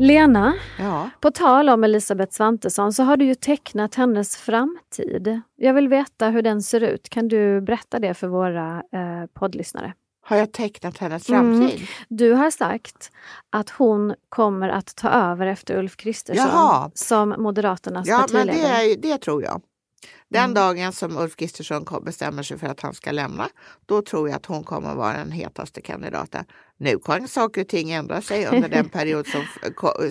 Lena, 0.04 0.54
ja. 0.80 1.10
på 1.20 1.32
tal 1.32 1.70
om 1.70 1.84
Elisabeth 1.84 2.34
Svantesson 2.34 2.94
så 2.94 3.04
har 3.04 3.18
du 3.18 3.26
ju 3.26 3.36
tecknat 3.36 3.96
hennes 3.96 4.38
framtid. 4.38 5.42
Jag 5.56 5.74
vill 5.74 5.88
veta 5.88 6.30
hur 6.30 6.42
den 6.42 6.62
ser 6.62 6.82
ut. 6.82 7.10
Kan 7.10 7.28
du 7.28 7.62
berätta 7.62 8.00
det 8.00 8.13
för 8.13 8.28
våra 8.28 8.84
eh, 8.92 9.26
poddlyssnare? 9.34 9.94
Har 10.26 10.38
jag 10.38 10.52
tecknat 10.52 10.98
hennes 10.98 11.28
framtid? 11.28 11.76
Mm. 11.76 11.88
Du 12.08 12.34
har 12.34 12.52
sagt 12.52 13.12
att 13.50 13.70
hon 13.70 14.16
kommer 14.30 14.70
att 14.70 14.96
ta 14.96 15.10
över 15.10 15.48
efter 15.48 15.78
Ulf 15.78 15.98
Kristersson 15.98 16.92
som 16.94 17.36
Moderaternas 17.38 18.08
ja, 18.08 18.18
partiledare. 18.18 18.58
Ja, 18.58 18.78
men 18.78 19.02
det, 19.02 19.10
det 19.10 19.18
tror 19.18 19.44
jag. 19.44 19.62
Den 20.34 20.43
mm. 20.43 20.54
dagen 20.54 20.93
som 20.93 21.17
Ulf 21.17 21.36
Kristersson 21.36 21.86
bestämmer 22.06 22.43
sig 22.43 22.58
för 22.58 22.67
att 22.67 22.82
han 22.82 22.93
ska 22.93 23.12
lämna, 23.12 23.50
då 23.86 24.02
tror 24.02 24.30
jag 24.30 24.36
att 24.36 24.46
hon 24.46 24.63
kommer 24.63 24.96
vara 24.96 25.17
den 25.17 25.32
hetaste 25.32 25.82
kandidaten. 25.82 26.46
Nu 26.78 27.00
kan 27.00 27.28
saker 27.28 27.62
och 27.62 27.67
ting 27.67 27.91
ändra 27.91 28.22
sig 28.22 28.48
under 28.48 28.69
den 28.69 28.89
period 28.98 29.28
som, 29.28 29.41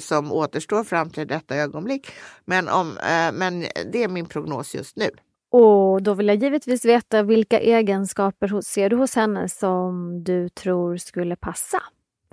som 0.00 0.32
återstår 0.32 0.85
fram 0.85 1.11
till 1.11 1.26
detta 1.26 1.56
ögonblick. 1.56 2.06
Men, 2.44 2.68
om, 2.68 2.98
eh, 2.98 3.32
men 3.32 3.61
det 3.92 4.02
är 4.02 4.08
min 4.08 4.26
prognos 4.26 4.74
just 4.74 4.96
nu. 4.96 5.11
Och 5.50 6.02
då 6.02 6.14
vill 6.14 6.28
jag 6.28 6.37
givetvis 6.37 6.85
veta 6.85 7.22
vilka 7.22 7.61
egenskaper 7.61 8.61
ser 8.61 8.90
du 8.90 8.96
hos 8.96 9.14
henne 9.14 9.48
som 9.48 10.24
du 10.24 10.48
tror 10.48 10.96
skulle 10.96 11.37
passa? 11.37 11.82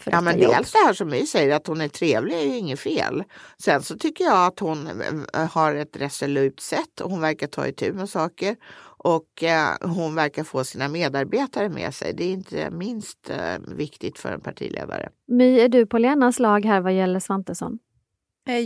Ja, 0.06 0.22
men 0.22 0.40
jobb. 0.40 0.52
Dels 0.52 0.72
det 0.72 0.78
här 0.78 0.94
som 0.94 1.10
vi 1.10 1.26
säger 1.26 1.56
att 1.56 1.68
hon 1.68 1.82
är 1.82 1.88
trevlig 1.88 2.36
är 2.36 2.44
ju 2.44 2.58
inget 2.58 2.80
fel. 2.80 3.24
Sen 3.58 3.82
så 3.82 3.98
tycker 3.98 4.24
jag 4.24 4.46
att 4.46 4.60
hon 4.60 4.88
eh, 5.34 5.48
har 5.52 5.76
ett 5.76 5.98
resolut 5.98 6.60
sätt. 6.60 7.02
Hon 7.02 7.22
verkar 7.22 7.48
ta 7.48 7.68
itu 7.68 7.94
med 7.94 8.10
saker 8.10 8.56
och 8.82 9.44
eh, 9.44 9.70
hon 9.82 10.16
verkar 10.16 10.44
få 10.44 10.64
sina 10.64 10.88
medarbetare 10.88 11.70
med 11.70 11.94
sig. 11.94 12.14
Det 12.14 12.24
är 12.24 12.32
inte 12.32 12.70
minst 12.70 13.30
eh, 13.30 13.60
viktigt 13.68 14.20
för 14.20 14.32
en 14.32 14.42
partiledare. 14.42 15.10
My, 15.28 15.60
är 15.60 15.70
du 15.70 15.86
på 15.86 15.98
Lenas 15.98 16.40
lag 16.40 16.66
här 16.66 16.82
vad 16.82 16.94
gäller 16.94 17.20
Svantesson? 17.20 17.80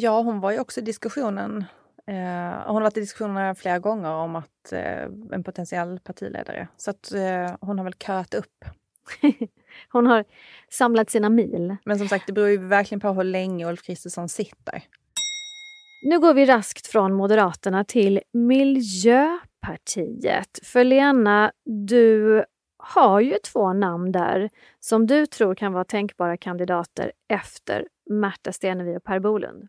Ja, 0.01 0.21
hon 0.21 0.39
var 0.39 0.51
ju 0.51 0.59
också 0.59 0.79
i 0.79 0.83
diskussionen. 0.83 1.65
hon 2.05 2.75
har 2.75 2.81
varit 2.81 2.97
i 2.97 2.99
diskussioner 2.99 3.53
flera 3.53 3.79
gånger 3.79 4.11
om 4.11 4.35
att 4.35 4.73
en 5.31 5.43
potentiell 5.43 5.99
partiledare. 5.99 6.67
Så 6.77 6.91
att 6.91 7.11
hon 7.59 7.77
har 7.77 7.83
väl 7.83 7.93
köat 7.93 8.33
upp. 8.33 8.65
Hon 9.89 10.07
har 10.07 10.25
samlat 10.69 11.09
sina 11.09 11.29
mil. 11.29 11.75
Men 11.85 11.99
som 11.99 12.07
sagt, 12.07 12.27
det 12.27 12.33
beror 12.33 12.49
ju 12.49 12.57
verkligen 12.57 12.99
på 12.99 13.09
hur 13.09 13.23
länge 13.23 13.69
Ulf 13.69 13.81
Kristersson 13.81 14.29
sitter. 14.29 14.83
Nu 16.05 16.19
går 16.19 16.33
vi 16.33 16.45
raskt 16.45 16.87
från 16.87 17.13
Moderaterna 17.13 17.83
till 17.83 18.21
Miljöpartiet. 18.33 20.59
För 20.63 20.83
Lena, 20.83 21.51
du 21.65 22.45
har 22.77 23.19
ju 23.19 23.37
två 23.43 23.73
namn 23.73 24.11
där 24.11 24.49
som 24.79 25.07
du 25.07 25.25
tror 25.25 25.55
kan 25.55 25.73
vara 25.73 25.83
tänkbara 25.83 26.37
kandidater 26.37 27.11
efter 27.29 27.87
Märta 28.09 28.51
Stenevi 28.51 28.97
och 28.97 29.03
Per 29.03 29.19
Bolund 29.19 29.67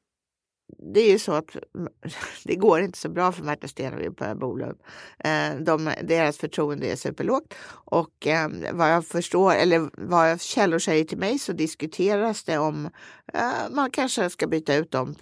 det 0.66 1.00
är 1.00 1.11
ju 1.11 1.18
så 1.18 1.33
att 1.33 1.57
det 2.44 2.55
går 2.55 2.81
inte 2.81 2.98
så 2.98 3.09
bra 3.09 3.33
för 3.33 3.42
Märta 3.42 3.68
Stenevi 3.68 4.09
och 4.09 4.16
Per 4.16 4.35
Bolund. 4.35 4.79
Eh, 5.18 5.55
de, 5.61 5.92
deras 6.03 6.38
förtroende 6.38 6.87
är 6.87 6.96
superlågt 6.96 7.55
och 7.70 8.27
eh, 8.27 8.48
vad 8.72 8.92
jag 8.92 9.07
förstår, 9.07 9.55
eller 9.55 9.90
vad 9.92 10.40
källor 10.40 10.79
säger 10.79 11.05
till 11.05 11.18
mig 11.18 11.38
så 11.38 11.53
diskuteras 11.53 12.44
det 12.44 12.59
om 12.59 12.90
eh, 13.35 13.70
man 13.70 13.90
kanske 13.90 14.31
ska 14.31 14.46
byta 14.46 14.74
ut 14.74 14.90
dem 14.90 15.14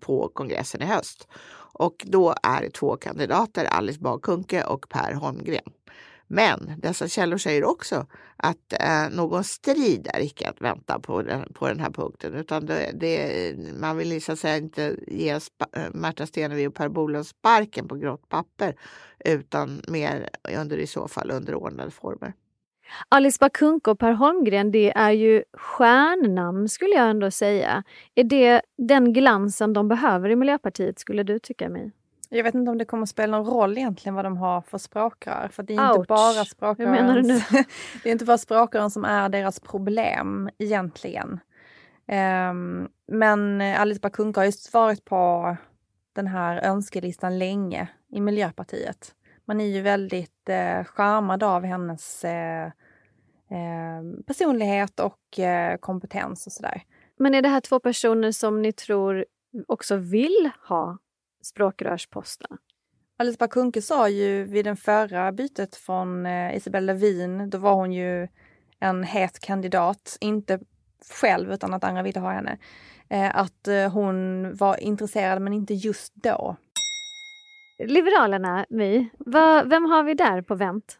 på 0.00 0.28
kongressen 0.28 0.82
i 0.82 0.86
höst. 0.86 1.28
Och 1.76 2.04
då 2.06 2.34
är 2.42 2.60
det 2.60 2.70
två 2.70 2.96
kandidater, 2.96 3.64
Alice 3.64 4.00
Bah 4.00 4.18
Kuhnke 4.18 4.64
och 4.64 4.88
Per 4.88 5.12
Holmgren. 5.12 5.72
Men 6.34 6.72
dessa 6.78 7.08
källor 7.08 7.38
säger 7.38 7.64
också 7.64 8.06
att 8.36 8.72
eh, 8.80 9.10
någon 9.10 9.44
strid 9.44 10.08
är 10.14 10.20
icke 10.20 10.48
att 10.48 10.60
vänta 10.60 11.00
på 11.00 11.22
den, 11.22 11.52
på 11.52 11.68
den 11.68 11.80
här 11.80 11.90
punkten. 11.90 12.34
Utan 12.34 12.66
det, 12.66 12.90
det, 12.94 13.54
man 13.80 13.96
vill 13.96 14.22
så 14.22 14.32
att 14.32 14.38
säga 14.38 14.56
inte 14.56 14.96
ge 15.06 15.40
spa, 15.40 15.66
eh, 15.72 15.82
Märta 15.92 16.26
Stenevi 16.26 16.66
och 16.66 16.74
Per 16.74 16.88
Bolund 16.88 17.26
sparken 17.26 17.88
på 17.88 17.96
grått 17.96 18.28
papper 18.28 18.74
utan 19.24 19.82
mer 19.88 20.28
under 20.58 20.76
i 20.76 20.86
så 20.86 21.08
fall 21.08 21.30
underordnade 21.30 21.90
former. 21.90 22.32
Alice 23.08 23.38
Bakunko 23.40 23.90
och 23.90 23.98
Per 23.98 24.12
Holmgren, 24.12 24.70
det 24.70 24.92
är 24.96 25.10
ju 25.10 25.44
stjärnnamn 25.52 26.68
skulle 26.68 26.94
jag 26.94 27.10
ändå 27.10 27.30
säga. 27.30 27.82
Är 28.14 28.24
det 28.24 28.62
den 28.78 29.12
glansen 29.12 29.72
de 29.72 29.88
behöver 29.88 30.30
i 30.30 30.36
Miljöpartiet 30.36 30.98
skulle 30.98 31.22
du 31.22 31.38
tycka 31.38 31.68
mig? 31.68 31.92
Jag 32.36 32.44
vet 32.44 32.54
inte 32.54 32.70
om 32.70 32.78
det 32.78 32.84
kommer 32.84 33.06
spela 33.06 33.38
någon 33.38 33.46
roll 33.46 33.78
egentligen 33.78 34.14
vad 34.14 34.24
de 34.24 34.36
har 34.36 34.60
för 34.60 34.78
språkrör. 34.78 35.48
För 35.52 35.62
det 35.62 35.74
är 35.74 35.90
Ouch. 35.90 35.96
inte 35.96 36.08
bara 36.08 36.44
språkrören, 36.44 37.26
det 38.02 38.08
är 38.08 38.12
inte 38.12 38.24
bara 38.24 38.38
språkrören 38.38 38.90
som 38.90 39.04
är 39.04 39.28
deras 39.28 39.60
problem 39.60 40.50
egentligen. 40.58 41.40
Um, 42.50 42.88
men 43.06 43.60
Alice 43.60 44.00
Bah 44.00 44.10
Kuhnke 44.10 44.40
har 44.40 44.44
ju 44.44 44.52
varit 44.72 45.04
på 45.04 45.56
den 46.12 46.26
här 46.26 46.62
önskelistan 46.64 47.38
länge 47.38 47.88
i 48.12 48.20
Miljöpartiet. 48.20 49.14
Man 49.44 49.60
är 49.60 49.66
ju 49.66 49.80
väldigt 49.80 50.48
eh, 50.48 50.84
charmad 50.84 51.42
av 51.42 51.64
hennes 51.64 52.24
eh, 52.24 52.66
eh, 53.50 54.02
personlighet 54.26 55.00
och 55.00 55.38
eh, 55.38 55.76
kompetens 55.76 56.46
och 56.46 56.52
sådär. 56.52 56.82
Men 57.16 57.34
är 57.34 57.42
det 57.42 57.48
här 57.48 57.60
två 57.60 57.80
personer 57.80 58.32
som 58.32 58.62
ni 58.62 58.72
tror 58.72 59.24
också 59.68 59.96
vill 59.96 60.50
ha 60.68 60.98
språkrörsposterna. 61.44 62.58
Alice 63.16 63.36
Bah 63.38 63.48
Kuhnke 63.48 63.82
sa 63.82 64.08
ju 64.08 64.44
vid 64.44 64.64
det 64.64 64.76
förra 64.76 65.32
bytet 65.32 65.76
från 65.76 66.26
eh, 66.26 66.56
Isabella 66.56 66.92
Lövin, 66.92 67.50
då 67.50 67.58
var 67.58 67.74
hon 67.74 67.92
ju 67.92 68.28
en 68.80 69.04
het 69.04 69.40
kandidat, 69.40 70.16
inte 70.20 70.58
själv 71.20 71.52
utan 71.52 71.74
att 71.74 71.84
andra 71.84 72.02
ville 72.02 72.20
ha 72.20 72.30
henne, 72.30 72.58
eh, 73.08 73.36
att 73.36 73.68
eh, 73.68 73.92
hon 73.92 74.56
var 74.56 74.80
intresserad 74.80 75.42
men 75.42 75.52
inte 75.52 75.74
just 75.74 76.14
då. 76.14 76.56
Liberalerna, 77.78 78.66
My, 78.68 79.08
vem 79.64 79.84
har 79.84 80.02
vi 80.02 80.14
där 80.14 80.42
på 80.42 80.54
vänt? 80.54 80.98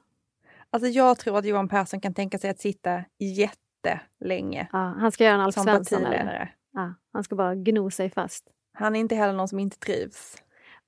Alltså 0.70 0.88
jag 0.88 1.18
tror 1.18 1.38
att 1.38 1.44
Johan 1.44 1.68
Persson 1.68 2.00
kan 2.00 2.14
tänka 2.14 2.38
sig 2.38 2.50
att 2.50 2.60
sitta 2.60 3.04
jättelänge. 3.18 4.68
Ja, 4.72 4.78
han 4.78 5.12
ska 5.12 5.24
göra 5.24 5.34
en 5.34 5.40
Alf 5.40 5.54
Svensson? 5.54 6.02
Ja, 6.72 6.94
han 7.12 7.24
ska 7.24 7.36
bara 7.36 7.54
gno 7.54 7.90
sig 7.90 8.10
fast. 8.10 8.53
Han 8.74 8.96
är 8.96 9.00
inte 9.00 9.14
heller 9.14 9.32
någon 9.32 9.48
som 9.48 9.58
inte 9.58 9.78
trivs. 9.78 10.36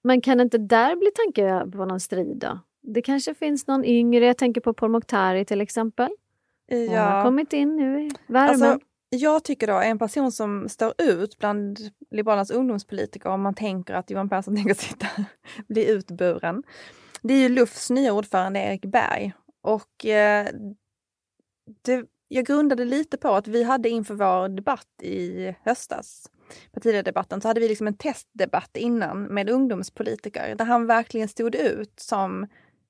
Men 0.04 0.20
kan 0.20 0.40
inte 0.40 0.58
där 0.58 0.96
bli 0.96 1.10
tanke 1.10 1.70
på 1.70 1.84
någon 1.84 2.00
strid 2.00 2.36
då? 2.36 2.60
Det 2.82 3.02
kanske 3.02 3.34
finns 3.34 3.66
någon 3.66 3.84
yngre, 3.84 4.26
jag 4.26 4.38
tänker 4.38 4.60
på 4.60 4.74
Pourmokhtari 4.74 5.44
till 5.44 5.60
exempel. 5.60 6.10
Ja. 6.66 6.76
Hon 6.78 6.98
har 6.98 7.24
kommit 7.24 7.52
in 7.52 7.76
nu 7.76 8.02
i 8.02 8.10
värmen. 8.26 8.62
Alltså, 8.62 8.78
jag 9.08 9.44
tycker 9.44 9.66
då 9.66 9.80
en 9.80 9.98
person 9.98 10.32
som 10.32 10.68
står 10.68 10.94
ut 10.98 11.38
bland 11.38 11.78
Liberalernas 12.10 12.50
ungdomspolitiker 12.50 13.30
om 13.30 13.42
man 13.42 13.54
tänker 13.54 13.94
att 13.94 14.10
Johan 14.10 14.28
Persson 14.28 14.56
tänker 14.56 14.74
sitta, 14.74 15.06
bli 15.68 15.90
utburen. 15.90 16.62
Det 17.22 17.34
är 17.34 17.38
ju 17.38 17.48
Lufs 17.48 17.90
nya 17.90 18.12
ordförande 18.12 18.60
Erik 18.60 18.84
Berg. 18.84 19.32
Och 19.62 20.06
eh, 20.06 20.46
det, 21.82 22.04
jag 22.28 22.46
grundade 22.46 22.84
lite 22.84 23.16
på 23.16 23.28
att 23.28 23.48
vi 23.48 23.62
hade 23.62 23.88
inför 23.88 24.14
vår 24.14 24.48
debatt 24.48 25.02
i 25.02 25.54
höstas 25.62 26.30
partiledardebatten 26.72 27.40
så 27.40 27.48
hade 27.48 27.60
vi 27.60 27.68
liksom 27.68 27.86
en 27.86 27.96
testdebatt 27.96 28.76
innan 28.76 29.22
med 29.22 29.50
ungdomspolitiker 29.50 30.54
där 30.54 30.64
han 30.64 30.86
verkligen 30.86 31.28
stod 31.28 31.54
ut 31.54 32.00
som 32.00 32.42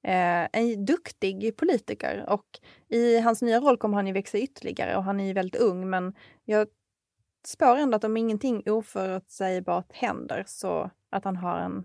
eh, 0.03 0.49
en 0.53 0.85
duktig 0.85 1.57
politiker 1.57 2.25
och 2.29 2.47
i 2.89 3.19
hans 3.19 3.43
nya 3.43 3.61
roll 3.61 3.77
kommer 3.77 3.97
han 3.97 4.07
ju 4.07 4.13
växa 4.13 4.39
ytterligare 4.39 4.97
och 4.97 5.05
han 5.05 5.21
är 5.21 5.27
ju 5.27 5.33
väldigt 5.33 5.61
ung 5.61 5.91
men 5.91 6.15
jag 6.45 6.69
spår 7.47 7.77
ändå 7.77 7.97
att 7.97 8.05
om 8.05 8.17
ingenting 8.17 8.63
oförutsägbart 8.67 9.93
händer 9.93 10.45
så 10.47 10.91
att 11.11 11.25
han 11.25 11.37
har 11.37 11.59
en 11.59 11.85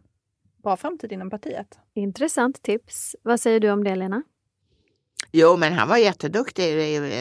bra 0.64 0.78
framtid 0.78 1.12
inom 1.12 1.30
partiet. 1.30 1.80
Intressant 1.94 2.62
tips. 2.62 3.16
Vad 3.22 3.40
säger 3.40 3.60
du 3.60 3.72
om 3.72 3.84
det 3.84 3.96
Lena? 3.96 4.24
Jo, 5.32 5.58
men 5.58 5.74
han 5.74 5.88
var 5.88 5.98
jätteduktig 5.98 6.76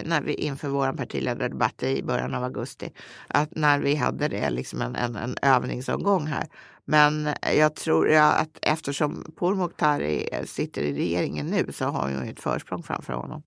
när 0.04 0.22
vi, 0.22 0.34
inför 0.34 0.68
vår 0.68 0.92
partiledardebatt 0.92 1.82
i 1.82 2.02
början 2.02 2.34
av 2.34 2.44
augusti. 2.44 2.92
Att 3.28 3.56
när 3.56 3.78
vi 3.78 3.94
hade 3.94 4.28
det, 4.28 4.50
liksom 4.50 4.82
en, 4.82 4.96
en, 4.96 5.16
en 5.16 5.36
övningsomgång 5.42 6.26
här. 6.26 6.46
Men 6.84 7.28
jag 7.56 7.74
tror 7.74 8.12
att 8.14 8.58
eftersom 8.62 9.32
Pourmokhtari 9.36 10.28
sitter 10.46 10.82
i 10.82 10.94
regeringen 10.94 11.46
nu 11.46 11.72
så 11.72 11.84
har 11.84 12.02
hon 12.02 12.26
ju 12.26 12.32
ett 12.32 12.40
försprång 12.40 12.82
framför 12.82 13.12
honom. 13.12 13.42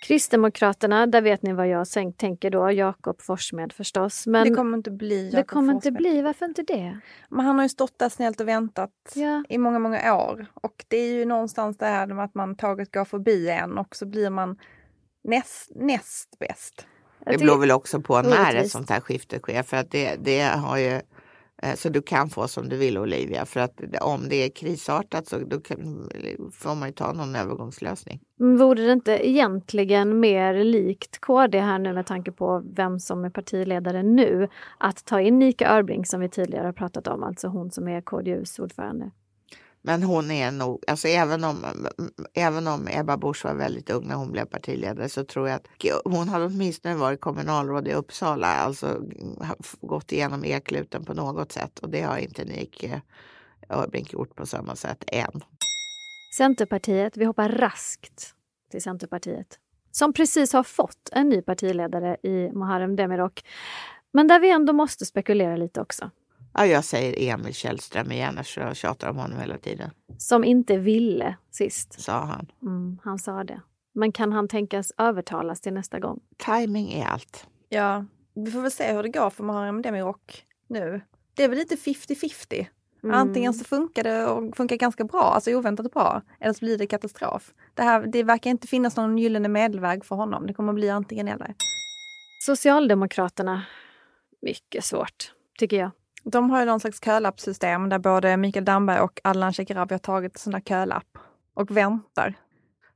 Kristdemokraterna, 0.00 1.06
där 1.06 1.20
vet 1.20 1.42
ni 1.42 1.52
vad 1.52 1.68
jag 1.68 1.86
tänker 2.16 2.50
då, 2.50 2.72
Jakob 2.72 3.22
Forssmed 3.22 3.72
förstås. 3.72 4.26
Men 4.26 4.48
det 4.48 4.54
kommer 4.54 4.76
inte 4.76 4.90
bli 4.90 5.24
Jakob 5.24 5.38
Det 5.38 5.44
kommer 5.44 5.72
inte 5.72 5.90
bli, 5.90 6.22
varför 6.22 6.46
inte 6.46 6.62
det? 6.62 7.00
Men 7.28 7.46
han 7.46 7.56
har 7.56 7.62
ju 7.62 7.68
stått 7.68 7.98
där 7.98 8.08
snällt 8.08 8.40
och 8.40 8.48
väntat 8.48 8.90
ja. 9.14 9.44
i 9.48 9.58
många, 9.58 9.78
många 9.78 10.14
år. 10.14 10.46
Och 10.54 10.84
det 10.88 10.96
är 10.96 11.12
ju 11.12 11.24
någonstans 11.24 11.78
det 11.78 11.86
här 11.86 12.06
med 12.06 12.24
att 12.24 12.34
man 12.34 12.56
tåget 12.56 12.92
går 12.92 13.04
förbi 13.04 13.48
en 13.48 13.78
och 13.78 13.96
så 13.96 14.06
blir 14.06 14.30
man 14.30 14.58
näst, 15.24 15.70
näst 15.74 16.38
bäst. 16.38 16.86
Det 17.26 17.38
beror 17.38 17.58
väl 17.58 17.70
också 17.70 18.00
på 18.00 18.22
när 18.22 18.54
ett 18.54 18.70
sånt 18.70 18.90
här 18.90 19.00
skifte 19.00 19.38
sker 19.38 19.62
för 19.62 19.76
att 19.76 19.90
det, 19.90 20.16
det 20.16 20.40
har 20.40 20.78
ju 20.78 21.00
Eh, 21.62 21.74
så 21.74 21.88
du 21.88 22.02
kan 22.02 22.30
få 22.30 22.48
som 22.48 22.68
du 22.68 22.76
vill 22.76 22.98
Olivia 22.98 23.46
för 23.46 23.60
att 23.60 23.80
om 24.00 24.28
det 24.28 24.36
är 24.36 24.48
krisartat 24.48 25.26
så 25.26 25.38
då 25.38 25.60
kan, 25.60 26.08
får 26.52 26.74
man 26.74 26.88
ju 26.88 26.94
ta 26.94 27.12
någon 27.12 27.36
övergångslösning. 27.36 28.20
Vore 28.38 28.82
det 28.82 28.92
inte 28.92 29.28
egentligen 29.28 30.20
mer 30.20 30.64
likt 30.64 31.20
KD 31.20 31.60
här 31.60 31.78
nu 31.78 31.92
med 31.92 32.06
tanke 32.06 32.32
på 32.32 32.62
vem 32.76 32.98
som 32.98 33.24
är 33.24 33.30
partiledare 33.30 34.02
nu 34.02 34.48
att 34.78 35.04
ta 35.04 35.20
in 35.20 35.38
Nika 35.38 35.70
Örbrink 35.70 36.06
som 36.06 36.20
vi 36.20 36.28
tidigare 36.28 36.66
har 36.66 36.72
pratat 36.72 37.06
om, 37.06 37.22
alltså 37.22 37.48
hon 37.48 37.70
som 37.70 37.88
är 37.88 38.00
KDUs 38.00 38.58
ordförande? 38.58 39.10
Men 39.82 40.02
hon 40.02 40.30
är 40.30 40.50
nog, 40.50 40.84
alltså 40.86 41.08
även 41.08 41.44
om, 41.44 41.66
även 42.34 42.66
om 42.66 42.88
Ebba 42.90 43.16
Busch 43.16 43.44
var 43.44 43.54
väldigt 43.54 43.90
ung 43.90 44.08
när 44.08 44.14
hon 44.14 44.32
blev 44.32 44.44
partiledare 44.44 45.08
så 45.08 45.24
tror 45.24 45.48
jag 45.48 45.56
att 45.56 45.66
hon 46.04 46.28
hade 46.28 46.44
åtminstone 46.44 46.94
varit 46.94 47.20
kommunalråd 47.20 47.88
i 47.88 47.92
Uppsala, 47.92 48.46
alltså 48.46 49.02
gått 49.80 50.12
igenom 50.12 50.44
ekluten 50.44 51.04
på 51.04 51.14
något 51.14 51.52
sätt 51.52 51.78
och 51.78 51.90
det 51.90 52.02
har 52.02 52.18
inte 52.18 52.44
Nike 52.44 53.02
eh, 53.68 53.78
Örbrink 53.78 54.12
gjort 54.12 54.34
på 54.34 54.46
samma 54.46 54.76
sätt 54.76 55.04
än. 55.06 55.40
Centerpartiet, 56.36 57.16
vi 57.16 57.24
hoppar 57.24 57.48
raskt 57.48 58.34
till 58.70 58.82
Centerpartiet 58.82 59.58
som 59.90 60.12
precis 60.12 60.52
har 60.52 60.62
fått 60.62 61.08
en 61.12 61.28
ny 61.28 61.42
partiledare 61.42 62.16
i 62.22 62.50
Muharrem 62.52 62.96
Demirok. 62.96 63.44
Men 64.12 64.26
där 64.26 64.40
vi 64.40 64.50
ändå 64.50 64.72
måste 64.72 65.06
spekulera 65.06 65.56
lite 65.56 65.80
också. 65.80 66.10
Ja, 66.54 66.66
jag 66.66 66.84
säger 66.84 67.32
Emil 67.32 67.54
Källström 67.54 68.12
igen 68.12 68.38
eftersom 68.38 68.62
jag 68.62 68.76
tjatar 68.76 69.10
om 69.10 69.16
honom 69.16 69.38
hela 69.38 69.58
tiden. 69.58 69.90
Som 70.18 70.44
inte 70.44 70.76
ville 70.76 71.36
sist. 71.50 72.00
Sa 72.00 72.12
han. 72.12 72.52
Mm, 72.62 72.98
han 73.04 73.18
sa 73.18 73.44
det. 73.44 73.60
Men 73.92 74.12
kan 74.12 74.32
han 74.32 74.48
tänkas 74.48 74.92
övertalas 74.98 75.60
till 75.60 75.72
nästa 75.72 75.98
gång? 75.98 76.20
Timing 76.36 76.92
är 76.92 77.06
allt. 77.06 77.46
Ja, 77.68 78.04
vi 78.34 78.50
får 78.50 78.60
väl 78.60 78.70
se 78.70 78.92
hur 78.92 79.02
det 79.02 79.08
går 79.08 79.30
för 79.30 79.44
Muharrem 79.44 79.82
Demirok 79.82 80.44
nu. 80.68 81.00
Det 81.34 81.44
är 81.44 81.48
väl 81.48 81.58
lite 81.58 81.76
50-50. 81.76 82.66
Mm. 83.02 83.14
Antingen 83.14 83.54
så 83.54 83.64
funkar 83.64 84.02
det 84.02 84.26
och 84.26 84.56
funkar 84.56 84.76
ganska 84.76 85.04
bra, 85.04 85.22
alltså 85.22 85.50
oväntat 85.52 85.92
bra, 85.92 86.22
eller 86.40 86.52
så 86.52 86.64
blir 86.64 86.78
det 86.78 86.86
katastrof. 86.86 87.52
Det, 87.74 87.82
här, 87.82 88.06
det 88.06 88.22
verkar 88.22 88.50
inte 88.50 88.66
finnas 88.66 88.96
någon 88.96 89.18
gyllene 89.18 89.48
medelväg 89.48 90.04
för 90.04 90.16
honom. 90.16 90.46
Det 90.46 90.54
kommer 90.54 90.72
bli 90.72 90.90
antingen 90.90 91.28
eller. 91.28 91.54
Socialdemokraterna, 92.46 93.62
mycket 94.42 94.84
svårt, 94.84 95.34
tycker 95.58 95.76
jag. 95.76 95.90
De 96.22 96.50
har 96.50 96.60
ju 96.60 96.66
någon 96.66 96.80
slags 96.80 97.00
kölappsystem 97.04 97.88
där 97.88 97.98
både 97.98 98.36
Mikael 98.36 98.64
Damberg 98.64 99.00
och 99.00 99.20
Ardalan 99.24 99.52
Shekarabi 99.52 99.94
har 99.94 99.98
tagit 99.98 100.38
där 100.38 100.60
kölapp 100.60 101.18
och 101.54 101.70
väntar. 101.76 102.34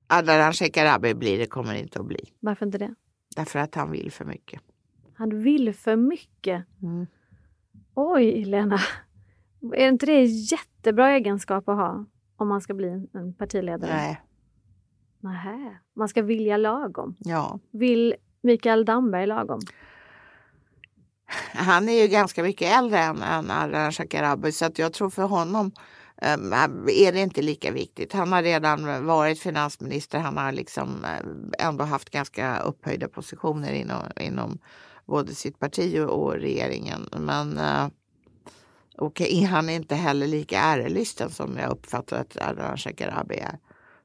Ardalan 0.07 0.53
Shekarabi 0.53 1.15
blir 1.15 1.39
det, 1.39 1.47
kommer 1.47 1.73
det 1.75 1.81
inte 1.81 2.01
att 2.01 2.07
bli. 2.07 2.21
Varför 2.41 2.67
inte 2.67 2.79
det? 2.79 2.95
Därför 3.37 3.59
att 3.59 3.75
han 3.75 3.91
vill 3.91 4.13
för 4.13 4.25
mycket. 4.25 4.61
Han 5.15 5.43
vill 5.43 5.75
för 5.75 5.97
mycket? 5.97 6.65
Mm. 6.83 7.07
Oj, 7.95 8.45
Lena. 8.45 8.79
Är 9.75 9.89
inte 9.89 10.07
det 10.07 10.13
en 10.13 10.27
jättebra 10.27 11.11
egenskap 11.11 11.69
att 11.69 11.77
ha 11.77 12.05
om 12.37 12.49
man 12.49 12.61
ska 12.61 12.75
bli 12.75 13.07
en 13.13 13.35
partiledare? 13.35 13.91
Nej, 13.95 14.21
Nähä. 15.21 15.79
Man 15.95 16.09
ska 16.09 16.23
vilja 16.23 16.57
lagom. 16.57 17.17
ja. 17.19 17.59
Vill 17.71 18.15
Mikael 18.43 18.85
Damberg 18.85 19.27
lagom? 19.27 19.61
Han 21.55 21.89
är 21.89 22.03
ju 22.03 22.09
ganska 22.09 22.43
mycket 22.43 22.79
äldre 22.79 22.99
än, 22.99 23.23
än 23.23 23.51
Ardalan 23.51 23.93
Shekarabi 23.93 24.53
så 24.53 24.65
att 24.65 24.79
jag 24.79 24.93
tror 24.93 25.11
för 25.11 25.23
honom 25.23 25.73
um, 26.23 26.53
är 26.89 27.13
det 27.13 27.21
inte 27.21 27.43
lika 27.43 27.71
viktigt. 27.71 28.13
Han 28.13 28.33
har 28.33 28.43
redan 28.43 29.07
varit 29.07 29.41
finansminister. 29.41 30.19
Han 30.19 30.37
har 30.37 30.53
liksom 30.53 31.05
eh, 31.05 31.67
ändå 31.67 31.85
haft 31.85 32.11
ganska 32.11 32.59
upphöjda 32.59 33.09
positioner 33.09 33.73
inom, 33.73 34.03
inom 34.21 34.59
både 35.07 35.35
sitt 35.35 35.59
parti 35.59 35.99
och, 35.99 36.23
och 36.23 36.33
regeringen. 36.33 37.09
Men 37.19 37.59
eh, 37.59 37.85
uh, 37.85 37.89
och 38.99 39.21
han 39.49 39.69
är 39.69 39.77
inte 39.77 39.95
heller 39.95 40.27
lika 40.27 40.61
ärelysten 40.61 41.31
som 41.31 41.57
jag 41.57 41.71
uppfattar 41.71 42.21
att 42.21 42.37
Ardalan 42.37 42.77
Shekarabi 42.77 43.35
är. 43.35 43.59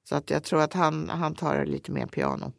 Så 0.04 0.16
att 0.16 0.30
jag 0.30 0.44
tror 0.44 0.62
att 0.62 0.74
han, 0.74 1.10
han 1.10 1.36
tar 1.36 1.58
det 1.58 1.66
lite 1.66 1.92
mer 1.92 2.06
piano. 2.06 2.52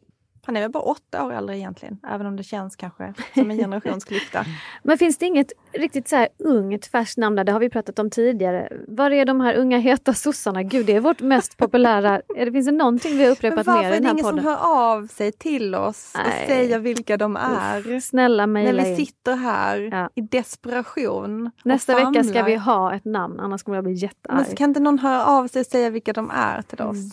Han 0.45 0.57
är 0.57 0.61
väl 0.61 0.71
bara 0.71 0.83
åtta 0.83 1.25
år 1.25 1.33
äldre 1.33 1.57
egentligen, 1.57 1.99
även 2.07 2.27
om 2.27 2.35
det 2.35 2.43
känns 2.43 2.75
kanske 2.75 3.13
som 3.33 3.51
en 3.51 3.57
generationsklyfta. 3.57 4.45
Men 4.83 4.97
finns 4.97 5.17
det 5.17 5.25
inget 5.25 5.51
riktigt 5.73 6.07
så 6.07 6.15
här 6.15 6.27
ungt 6.37 6.85
färskt 6.85 7.17
namn 7.17 7.35
där? 7.35 7.43
Det 7.43 7.51
har 7.51 7.59
vi 7.59 7.69
pratat 7.69 7.99
om 7.99 8.09
tidigare. 8.09 8.69
Var 8.87 9.11
är 9.11 9.25
de 9.25 9.41
här 9.41 9.55
unga 9.55 9.77
heta 9.77 10.13
sossarna? 10.13 10.63
Gud, 10.63 10.85
det 10.85 10.95
är 10.95 10.99
vårt 10.99 11.21
mest 11.21 11.57
populära. 11.57 12.21
Det 12.35 12.51
finns 12.51 12.65
det 12.65 12.71
någonting 12.71 13.17
vi 13.17 13.23
har 13.23 13.31
upprepat 13.31 13.65
Men 13.65 13.75
mer 13.75 13.83
varför 13.83 13.93
i 13.93 13.97
är 13.97 14.01
den 14.01 14.01
det 14.01 14.07
här 14.07 14.13
ingen 14.13 14.25
som 14.25 14.31
podden? 14.37 14.45
hör 14.45 14.93
av 14.95 15.07
sig 15.07 15.31
till 15.31 15.75
oss 15.75 16.13
och 16.15 16.27
Nej. 16.27 16.47
säger 16.47 16.79
vilka 16.79 17.17
de 17.17 17.35
är? 17.35 17.99
Snälla 17.99 18.45
När 18.45 18.53
mejla 18.53 18.83
vi 18.83 18.89
in. 18.89 18.95
sitter 18.97 19.35
här 19.35 19.89
Ja. 19.91 20.09
i 20.15 20.21
desperation 20.21 21.47
och 21.47 21.65
Nästa 21.65 21.95
vecka 21.95 22.23
ska 22.23 22.43
vi 22.43 22.55
ha 22.55 22.95
ett 22.95 23.05
namn, 23.05 23.39
annars 23.39 23.63
kommer 23.63 23.77
jag 23.77 23.83
bli 23.83 23.91
Men 23.93 23.97
jättearg. 23.99 24.57
kan 24.57 24.69
inte 24.69 24.79
någon 24.79 24.99
höra 24.99 25.25
av 25.25 25.47
sig 25.47 25.59
och 25.59 25.65
säga 25.65 25.89
vilka 25.89 26.13
de 26.13 26.31
är 26.33 26.61
till 26.61 26.81
oss? 26.81 26.97
Mm. 26.97 27.11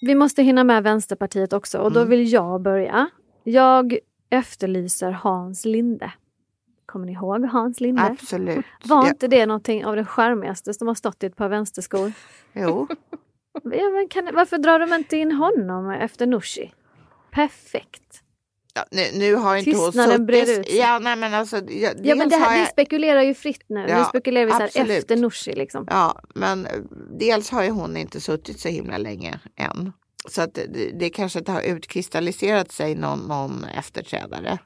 Vi 0.00 0.14
måste 0.14 0.42
hinna 0.42 0.64
med 0.64 0.82
Vänsterpartiet 0.82 1.52
också 1.52 1.78
och 1.78 1.92
då 1.92 2.00
Mm. 2.00 2.10
vill 2.10 2.32
jag 2.32 2.60
börja. 2.60 3.08
Jag 3.44 3.98
efterlyser 4.30 5.10
Hans 5.10 5.64
Linde. 5.64 6.12
Kommer 6.86 7.06
ni 7.06 7.12
ihåg 7.12 7.44
Hans 7.44 7.80
Linde? 7.80 8.02
Absolut. 8.02 8.64
Var 8.84 9.08
inte 9.08 9.28
det 9.28 9.46
någonting 9.46 9.84
av 9.84 9.96
det 9.96 10.04
charmigaste 10.04 10.74
som 10.74 10.88
har 10.88 10.94
stått 10.94 11.22
i 11.22 11.26
ett 11.26 11.36
par 11.36 11.48
vänsterskor? 11.48 12.12
jo, 12.52 12.86
Ja, 13.62 14.06
kan, 14.10 14.28
varför 14.34 14.58
drar 14.58 14.78
de 14.78 14.92
inte 14.94 15.16
in 15.16 15.32
honom 15.32 15.90
efter 15.90 16.26
Nooshi? 16.26 16.72
Perfekt. 17.30 18.22
Ja, 18.74 18.84
nu, 18.90 19.02
nu 19.18 19.34
har 19.34 19.56
inte 19.56 19.70
hon 19.76 19.86
Tystnaden 19.86 20.26
breder 20.26 20.46
suttit- 20.46 20.58
ut 20.60 20.66
sig. 20.68 20.78
Ja, 20.78 20.98
nej, 20.98 21.16
men 21.16 21.34
alltså, 21.34 21.56
ja, 21.56 21.90
Ja, 22.02 22.14
men 22.14 22.28
det 22.28 22.36
här, 22.36 22.52
vi 22.54 22.58
jag- 22.60 22.68
spekulerar 22.68 23.22
ju 23.22 23.34
fritt 23.34 23.64
nu. 23.68 23.80
nu 23.80 23.88
Ja, 23.88 24.04
spekulerar 24.04 24.46
vi 24.46 24.52
så 24.52 24.58
här 24.80 24.90
efter 24.98 25.16
Nooshi 25.16 25.52
liksom. 25.52 25.86
Ja, 25.90 26.20
men 26.34 26.66
eh, 26.66 26.72
dels 27.18 27.50
har 27.50 27.62
ju 27.64 27.70
hon 27.70 27.96
inte 27.96 28.20
suttit 28.20 28.60
så 28.60 28.68
himla 28.68 28.98
länge 28.98 29.40
än. 29.56 29.92
Så 30.28 30.42
att 30.42 30.54
det, 30.54 30.90
det 31.00 31.10
kanske 31.10 31.38
inte 31.38 31.52
har 31.52 31.62
utkristalliserat 31.62 32.72
sig 32.72 32.94
någon, 32.94 33.18
någon 33.18 33.64
efterträdare. 33.64 34.58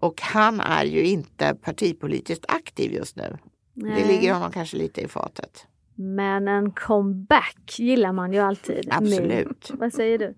Och 0.00 0.20
han 0.22 0.60
är 0.60 0.84
ju 0.84 1.02
inte 1.04 1.54
partipolitiskt 1.62 2.44
aktiv 2.48 2.92
just 2.92 3.16
nu. 3.16 3.36
Det 3.74 3.84
Nej. 3.86 4.06
ligger 4.06 4.32
honom 4.34 4.52
kanske 4.52 4.76
lite 4.76 5.00
i 5.00 5.08
fatet. 5.08 5.66
Men 5.94 6.48
en 6.48 6.70
comeback 6.70 7.74
gillar 7.78 8.12
man 8.12 8.32
ju 8.32 8.38
alltid. 8.38 8.88
Absolut. 8.90 9.70
Vad 9.78 9.92
säger 9.92 10.18
du? 10.18 10.34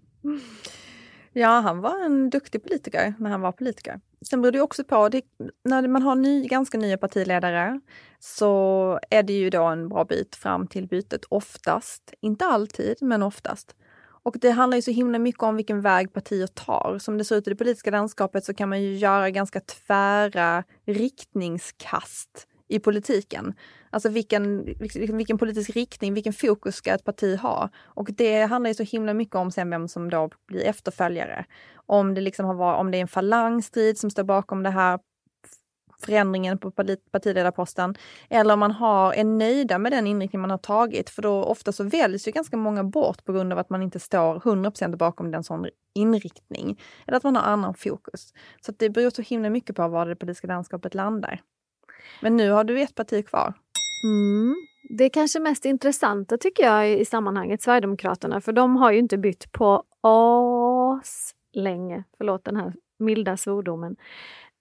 Ja, 1.32 1.60
han 1.60 1.80
var 1.80 2.04
en 2.04 2.30
duktig 2.30 2.62
politiker 2.62 3.14
när 3.18 3.30
han 3.30 3.40
var 3.40 3.52
politiker. 3.52 4.00
Sen 4.28 4.42
beror 4.42 4.52
det 4.52 4.60
också 4.60 4.84
på, 4.84 5.08
det, 5.08 5.22
när 5.64 5.88
man 5.88 6.02
har 6.02 6.14
ny, 6.14 6.46
ganska 6.46 6.78
nya 6.78 6.98
partiledare 6.98 7.80
så 8.20 8.98
är 9.10 9.22
det 9.22 9.32
ju 9.32 9.50
då 9.50 9.62
en 9.62 9.88
bra 9.88 10.04
bit 10.04 10.36
fram 10.36 10.66
till 10.66 10.86
bytet 10.86 11.24
oftast. 11.28 12.14
Inte 12.20 12.46
alltid, 12.46 12.96
men 13.00 13.22
oftast. 13.22 13.76
Och 14.24 14.36
det 14.40 14.50
handlar 14.50 14.76
ju 14.76 14.82
så 14.82 14.90
himla 14.90 15.18
mycket 15.18 15.42
om 15.42 15.56
vilken 15.56 15.80
väg 15.80 16.12
partier 16.12 16.46
tar. 16.46 16.98
Som 17.00 17.18
det 17.18 17.24
ser 17.24 17.36
ut 17.36 17.46
i 17.46 17.50
det 17.50 17.56
politiska 17.56 17.90
landskapet 17.90 18.44
så 18.44 18.54
kan 18.54 18.68
man 18.68 18.82
ju 18.82 18.94
göra 18.94 19.30
ganska 19.30 19.60
tvära 19.60 20.64
riktningskast 20.86 22.46
i 22.68 22.78
politiken. 22.78 23.54
Alltså 23.92 24.08
vilken, 24.08 24.64
vilken, 24.64 25.00
liksom 25.00 25.16
vilken 25.16 25.38
politisk 25.38 25.70
riktning, 25.70 26.14
vilken 26.14 26.32
fokus 26.32 26.76
ska 26.76 26.94
ett 26.94 27.04
parti 27.04 27.38
ha? 27.38 27.68
Och 27.84 28.08
det 28.12 28.42
handlar 28.42 28.70
ju 28.70 28.74
så 28.74 28.82
himla 28.82 29.14
mycket 29.14 29.34
om 29.34 29.50
sen 29.50 29.70
vem 29.70 29.88
som 29.88 30.10
då 30.10 30.30
blir 30.46 30.64
efterföljare. 30.64 31.44
Om 31.74 32.14
det 32.14 32.20
liksom 32.20 32.46
har 32.46 32.54
varit, 32.54 32.80
om 32.80 32.90
det 32.90 32.98
är 32.98 33.00
en 33.00 33.08
falangstrid 33.08 33.98
som 33.98 34.10
står 34.10 34.24
bakom 34.24 34.62
det 34.62 34.70
här 34.70 34.98
förändringen 36.04 36.58
på 36.58 36.70
partiledarposten 37.10 37.94
eller 38.30 38.54
om 38.54 38.60
man 38.60 38.70
har, 38.70 39.12
är 39.12 39.24
nöjda 39.24 39.78
med 39.78 39.92
den 39.92 40.06
inriktning 40.06 40.40
man 40.40 40.50
har 40.50 40.58
tagit. 40.58 41.10
För 41.10 41.22
då 41.22 41.44
ofta 41.44 41.72
så 41.72 41.84
väljs 41.84 42.28
ju 42.28 42.32
ganska 42.32 42.56
många 42.56 42.84
bort 42.84 43.24
på 43.24 43.32
grund 43.32 43.52
av 43.52 43.58
att 43.58 43.70
man 43.70 43.82
inte 43.82 44.00
står 44.00 44.38
100% 44.38 44.96
bakom 44.96 45.30
den 45.30 45.44
sån 45.44 45.66
inriktning. 45.94 46.80
Eller 47.06 47.16
att 47.16 47.24
man 47.24 47.36
har 47.36 47.42
annan 47.42 47.74
fokus. 47.74 48.32
Så 48.60 48.70
att 48.70 48.78
det 48.78 48.90
beror 48.90 49.10
så 49.10 49.22
himla 49.22 49.50
mycket 49.50 49.76
på 49.76 49.88
var 49.88 50.06
det 50.06 50.16
politiska 50.16 50.46
landskapet 50.46 50.94
landar. 50.94 51.40
Men 52.22 52.36
nu 52.36 52.50
har 52.50 52.64
du 52.64 52.80
ett 52.80 52.94
parti 52.94 53.26
kvar. 53.26 53.54
Mm. 54.04 54.54
Det 54.88 55.04
är 55.04 55.08
kanske 55.08 55.40
mest 55.40 55.64
intressanta 55.64 56.38
tycker 56.38 56.64
jag 56.64 56.90
i 56.90 57.04
sammanhanget, 57.04 57.62
Sverigedemokraterna, 57.62 58.40
för 58.40 58.52
de 58.52 58.76
har 58.76 58.92
ju 58.92 58.98
inte 58.98 59.18
bytt 59.18 59.52
på 59.52 59.84
as 60.00 61.34
länge. 61.52 62.04
Förlåt 62.16 62.44
den 62.44 62.56
här 62.56 62.72
milda 62.98 63.36
svordomen. 63.36 63.96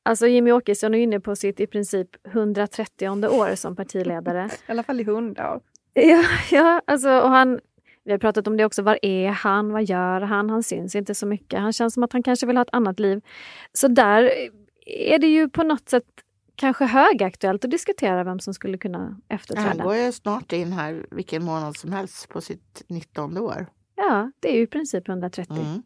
Alltså 0.03 0.27
Jimmy 0.27 0.51
Åkesson 0.51 0.93
är 0.93 0.99
inne 0.99 1.19
på 1.19 1.35
sitt 1.35 1.59
i 1.59 1.67
princip 1.67 2.09
130 2.27 3.09
år 3.27 3.55
som 3.55 3.75
partiledare. 3.75 4.49
I 4.67 4.71
alla 4.71 4.83
fall 4.83 4.99
i 4.99 5.03
hundra 5.03 5.53
år. 5.53 5.61
Ja, 5.93 6.23
ja 6.51 6.81
alltså, 6.85 7.09
och 7.09 7.29
han, 7.29 7.59
vi 8.03 8.11
har 8.11 8.19
pratat 8.19 8.47
om 8.47 8.57
det 8.57 8.65
också. 8.65 8.81
Var 8.81 8.99
är 9.01 9.29
han? 9.29 9.71
Vad 9.71 9.83
gör 9.83 10.21
han? 10.21 10.49
Han 10.49 10.63
syns 10.63 10.95
inte 10.95 11.15
så 11.15 11.27
mycket. 11.27 11.59
Han 11.59 11.73
känns 11.73 11.93
som 11.93 12.03
att 12.03 12.13
han 12.13 12.23
kanske 12.23 12.45
vill 12.45 12.57
ha 12.57 12.61
ett 12.61 12.73
annat 12.73 12.99
liv. 12.99 13.21
Så 13.73 13.87
där 13.87 14.31
är 14.85 15.19
det 15.19 15.27
ju 15.27 15.49
på 15.49 15.63
något 15.63 15.89
sätt 15.89 16.05
kanske 16.61 16.85
högaktuellt 16.85 17.65
att 17.65 17.71
diskutera 17.71 18.23
vem 18.23 18.39
som 18.39 18.53
skulle 18.53 18.77
kunna 18.77 18.97
Han 18.99 19.21
efterträda. 19.29 19.83
går 19.83 19.95
ju 19.95 20.11
snart 20.11 20.53
in 20.53 20.71
här 20.73 21.05
vilken 21.11 21.43
månad 21.43 21.75
som 21.77 21.91
helst 21.91 22.29
på 22.29 22.41
sitt 22.41 22.83
19 22.87 23.37
år. 23.37 23.65
Ja, 23.95 24.31
det 24.39 24.49
är 24.53 24.55
ju 24.55 24.61
i 24.61 24.67
princip 24.67 25.09
130. 25.09 25.57
Mm. 25.57 25.81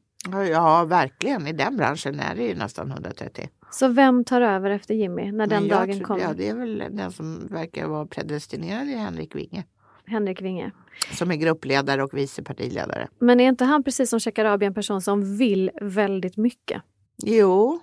Ja, 0.52 0.84
verkligen. 0.86 1.48
I 1.48 1.54
den 1.54 1.78
branschen 1.78 2.20
är 2.20 2.36
det 2.36 2.44
ju 2.44 2.56
nästan 2.56 2.92
130. 2.92 3.50
Så 3.72 3.88
vem 3.88 4.24
tar 4.24 4.42
över 4.42 4.70
efter 4.70 4.94
Jimmy 4.94 5.32
när 5.32 5.48
den 5.48 5.68
dagen 5.68 5.96
tror- 5.96 6.06
kommer? 6.06 6.22
Ja, 6.22 6.34
det 6.34 6.50
är 6.50 6.56
väl 6.56 6.84
den 6.92 7.12
som 7.12 7.48
verkar 7.48 7.88
vara 7.88 8.06
predestinerad 8.06 8.88
i 8.88 8.96
Henrik 8.96 9.36
Winge. 9.36 9.64
Henrik 10.08 10.42
Winge. 10.42 10.72
Som 11.14 11.32
är 11.32 11.36
gruppledare 11.36 12.04
och 12.04 12.18
vice 12.18 12.44
partiledare. 12.44 13.08
Men 13.20 13.40
är 13.40 13.48
inte 13.48 13.66
han 13.66 13.84
precis 13.84 14.10
som 14.10 14.20
Shekarabi 14.20 14.66
en 14.66 14.74
person 14.74 15.02
som 15.02 15.38
vill 15.38 15.72
väldigt 15.82 16.38
mycket? 16.38 16.82
Jo, 17.24 17.80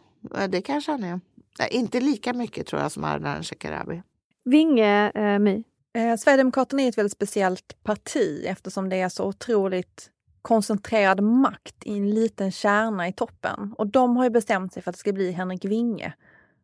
det 0.48 0.60
kanske 0.62 0.92
han 0.92 1.04
är. 1.04 1.20
Nej, 1.58 1.68
Inte 1.70 2.00
lika 2.00 2.32
mycket 2.32 2.66
tror 2.66 2.82
jag 2.82 2.92
som 2.92 3.04
Ardalan 3.04 3.42
Shekarabi. 3.42 4.02
Vinge, 4.44 5.10
eh, 5.14 5.38
My. 5.38 5.64
Eh, 5.94 6.16
Sverigedemokraterna 6.16 6.82
är 6.82 6.88
ett 6.88 6.98
väldigt 6.98 7.12
speciellt 7.12 7.82
parti 7.82 8.44
eftersom 8.46 8.88
det 8.88 8.96
är 8.96 9.08
så 9.08 9.24
otroligt 9.24 10.10
koncentrerad 10.42 11.20
makt 11.20 11.76
i 11.84 11.98
en 11.98 12.10
liten 12.10 12.52
kärna 12.52 13.08
i 13.08 13.12
toppen. 13.12 13.74
Och 13.78 13.86
de 13.86 14.16
har 14.16 14.24
ju 14.24 14.30
bestämt 14.30 14.72
sig 14.72 14.82
för 14.82 14.90
att 14.90 14.94
det 14.94 15.00
ska 15.00 15.12
bli 15.12 15.32
Henrik 15.32 15.64
Winge. 15.64 16.12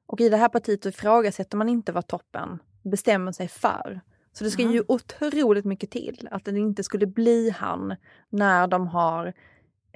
Och 0.07 0.21
i 0.21 0.29
det 0.29 0.37
här 0.37 0.49
partiet 0.49 0.83
så 0.83 0.89
ifrågasätter 0.89 1.57
man 1.57 1.69
inte 1.69 1.93
vad 1.93 2.07
toppen 2.07 2.59
bestämmer 2.83 3.33
sig 3.33 3.49
för. 3.49 4.01
Så 4.33 4.45
det 4.45 4.51
ska 4.51 4.63
ju 4.63 4.83
otroligt 4.89 5.65
mycket 5.65 5.91
till 5.91 6.29
att 6.31 6.45
det 6.45 6.59
inte 6.59 6.85
skulle 6.85 7.07
bli 7.07 7.51
han 7.51 7.95
när 8.31 8.67
de 8.67 8.87
har 8.87 9.33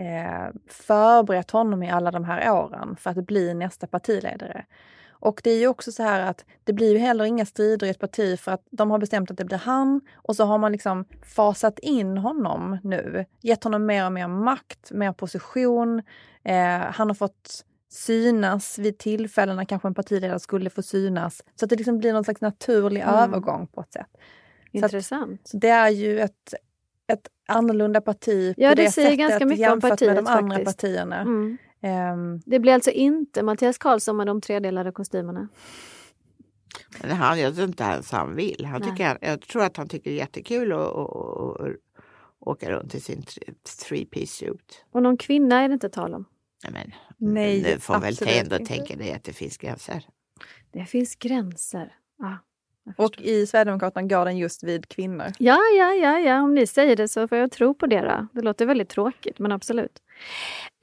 eh, 0.06 0.48
förberett 0.68 1.50
honom 1.50 1.82
i 1.82 1.90
alla 1.90 2.10
de 2.10 2.24
här 2.24 2.50
åren 2.52 2.96
för 2.96 3.10
att 3.10 3.26
bli 3.26 3.54
nästa 3.54 3.86
partiledare. 3.86 4.64
Och 5.10 5.40
det 5.44 5.50
är 5.50 5.58
ju 5.58 5.66
också 5.68 5.92
så 5.92 6.02
här 6.02 6.30
att 6.30 6.44
det 6.64 6.72
blir 6.72 6.92
ju 6.92 6.98
heller 6.98 7.24
inga 7.24 7.46
strider 7.46 7.86
i 7.86 7.90
ett 7.90 7.98
parti 7.98 8.38
för 8.40 8.52
att 8.52 8.66
de 8.70 8.90
har 8.90 8.98
bestämt 8.98 9.30
att 9.30 9.36
det 9.36 9.44
blir 9.44 9.58
han 9.58 10.00
och 10.14 10.36
så 10.36 10.44
har 10.44 10.58
man 10.58 10.72
liksom 10.72 11.04
fasat 11.36 11.78
in 11.78 12.18
honom 12.18 12.78
nu. 12.82 13.24
Gett 13.40 13.64
honom 13.64 13.86
mer 13.86 14.06
och 14.06 14.12
mer 14.12 14.28
makt, 14.28 14.90
mer 14.92 15.12
position. 15.12 16.02
Eh, 16.44 16.78
han 16.78 17.08
har 17.08 17.14
fått 17.14 17.64
synas 17.90 18.78
vid 18.78 18.98
tillfällen 18.98 19.56
när 19.56 19.64
kanske 19.64 19.88
en 19.88 19.94
partiledare 19.94 20.40
skulle 20.40 20.70
få 20.70 20.82
synas. 20.82 21.42
Så 21.54 21.64
att 21.64 21.70
det 21.70 21.76
liksom 21.76 21.98
blir 21.98 22.12
någon 22.12 22.24
slags 22.24 22.40
naturlig 22.40 23.00
Mm. 23.00 23.14
övergång 23.14 23.66
på 23.66 23.80
ett 23.80 23.92
sätt. 23.92 24.06
Så 24.12 24.18
att- 24.78 24.82
Intressant. 24.92 25.48
Så 25.48 25.56
det 25.56 25.68
är 25.68 25.88
ju 25.88 26.20
ett 26.20 26.54
annorlunda 27.56 28.00
parti 28.00 28.54
Ja, 28.56 28.68
på 28.68 28.74
det 28.74 28.82
det, 28.82 28.90
säger 28.90 29.08
sättet 29.08 29.18
ganska 29.18 29.46
mycket 29.46 29.66
om 29.66 29.70
jämfört 29.70 29.82
med 29.82 29.90
partiet 29.98 30.16
de 30.16 30.26
andra 30.26 30.56
faktiskt. 30.56 30.76
partierna. 30.80 31.20
Mm. 31.20 31.56
Ehm, 31.80 32.40
Det 32.46 32.58
blir 32.58 32.72
alltså 32.74 32.90
inte 32.90 33.42
Mattias 33.42 33.78
Karlsson 33.78 34.16
med 34.16 34.26
de 34.26 34.40
tredelade 34.40 34.92
kostymerna. 34.92 35.48
Men 37.02 37.10
han, 37.10 37.40
jag 37.40 37.54
tror 37.54 37.66
inte 37.68 37.82
ens 37.84 38.10
han 38.12 38.34
vill. 38.34 38.64
Han 38.66 38.80
Nej. 38.80 38.90
tycker, 38.90 39.18
jag 39.20 39.40
tror 39.40 39.62
att 39.64 39.76
han 39.76 39.88
tycker 39.88 40.10
det 40.10 40.16
är 40.16 40.18
jättekul 40.18 40.72
att, 40.72 40.78
att, 40.78 40.96
att, 40.96 41.60
att 41.62 41.76
åka 42.40 42.70
runt 42.70 42.94
i 42.94 43.00
sin 43.00 43.22
three 43.88 44.04
piece 44.04 44.32
suit. 44.36 44.84
Och 44.92 45.02
någon 45.02 45.16
kvinna 45.16 45.60
är 45.60 45.68
det 45.68 45.74
inte 45.74 45.88
tal 45.88 46.14
om. 46.14 46.24
Nej, 46.70 46.72
men, 47.18 47.32
Nej, 47.34 47.62
nu 47.62 47.78
får 47.80 47.98
väl 48.00 48.16
ändå 48.26 48.56
inte. 48.56 48.74
tänka 48.74 48.96
dig 48.96 49.12
att 49.12 49.24
det 49.24 49.32
finns 49.32 49.56
gränser. 49.58 50.04
Det 50.72 50.84
finns 50.84 51.16
gränser. 51.16 51.92
Ja. 52.18 52.38
Och 52.96 53.20
i 53.20 53.46
Sverigedemokraterna 53.46 54.06
går 54.06 54.24
den 54.24 54.38
just 54.38 54.62
vid 54.62 54.88
kvinnor. 54.88 55.26
Ja, 55.38 55.58
ja, 55.78 55.92
ja, 55.92 56.18
ja, 56.18 56.42
om 56.42 56.54
ni 56.54 56.66
säger 56.66 56.96
det 56.96 57.08
så 57.08 57.28
får 57.28 57.38
jag 57.38 57.52
tro 57.52 57.74
på 57.74 57.86
det. 57.86 58.00
Då. 58.00 58.26
Det 58.32 58.40
låter 58.42 58.66
väldigt 58.66 58.88
tråkigt, 58.88 59.38
men 59.38 59.52
absolut. 59.52 59.98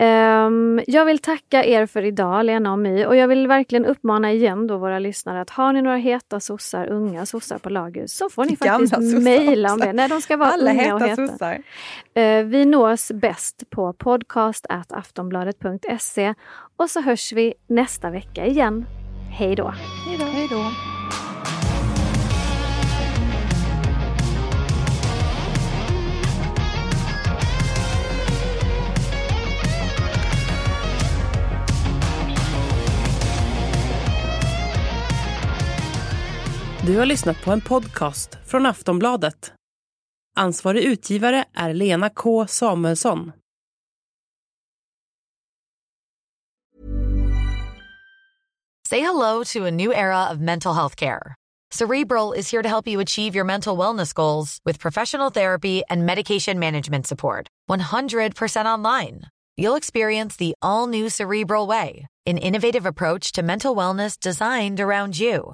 Um, 0.01 0.81
jag 0.87 1.05
vill 1.05 1.19
tacka 1.19 1.65
er 1.65 1.85
för 1.85 2.05
idag, 2.05 2.45
Lena 2.45 2.71
och 2.71 2.79
My. 2.79 3.05
Och 3.05 3.15
jag 3.15 3.27
vill 3.27 3.47
verkligen 3.47 3.85
uppmana 3.85 4.31
igen 4.31 4.67
då 4.67 4.77
våra 4.77 4.99
lyssnare 4.99 5.41
att 5.41 5.49
har 5.49 5.73
ni 5.73 5.81
några 5.81 5.97
heta 5.97 6.39
sossar, 6.39 6.87
unga 6.87 7.25
sossar 7.25 7.57
på 7.57 7.69
lager 7.69 8.07
så 8.07 8.29
får 8.29 8.45
ni 8.45 8.55
faktiskt 8.55 8.97
mejla 9.23 9.73
om 9.73 9.79
det. 9.79 9.93
Nej, 9.93 10.09
de 10.09 10.21
ska 10.21 10.37
vara 10.37 10.49
Alla 10.49 10.71
unga 10.71 10.81
heta 10.83 10.95
och 10.95 11.01
heta. 11.01 11.27
sossar. 11.27 11.55
Uh, 12.17 12.43
vi 12.43 12.65
nås 12.65 13.11
bäst 13.11 13.63
på 13.69 13.93
podcast.aftonbladet.se 13.93 16.33
och 16.77 16.89
så 16.89 17.01
hörs 17.01 17.33
vi 17.33 17.53
nästa 17.67 18.09
vecka 18.09 18.45
igen. 18.45 18.85
Hej 19.31 19.55
då! 19.55 19.73
Hej 20.07 20.47
då. 20.49 20.88
Du 36.89 36.97
har 36.97 37.05
lyssnat 37.05 37.43
på 37.43 37.51
en 37.51 37.61
podcast 37.61 38.37
från 38.45 38.65
Aftonbladet. 38.65 39.53
Ansvarig 40.35 40.83
utgivare 40.83 41.45
är 41.53 41.73
Lena 41.73 42.09
K 42.09 42.47
Samuelsson. 42.47 43.31
Say 48.89 48.99
hello 48.99 49.43
to 49.43 49.65
a 49.65 49.71
new 49.71 49.93
era 49.93 50.31
of 50.31 50.39
mental 50.39 50.73
health 50.73 50.95
care. 50.95 51.35
Cerebral 51.71 52.33
is 52.37 52.51
here 52.51 52.63
to 52.63 52.69
help 52.69 52.87
you 52.87 53.01
achieve 53.01 53.35
your 53.35 53.45
mental 53.45 53.77
wellness 53.77 54.13
goals 54.13 54.57
with 54.65 54.79
professional 54.79 55.31
therapy 55.31 55.83
and 55.89 56.05
medication 56.05 56.59
management 56.59 57.07
support. 57.07 57.47
100% 57.69 58.65
online. 58.65 59.21
You'll 59.57 59.77
experience 59.77 60.37
the 60.37 60.53
all 60.61 60.87
new 60.87 61.09
Cerebral 61.09 61.67
Way, 61.67 62.07
an 62.25 62.37
innovative 62.37 62.87
approach 62.87 63.31
to 63.31 63.43
mental 63.43 63.75
wellness 63.75 64.19
designed 64.19 64.79
around 64.79 65.19
you. 65.19 65.53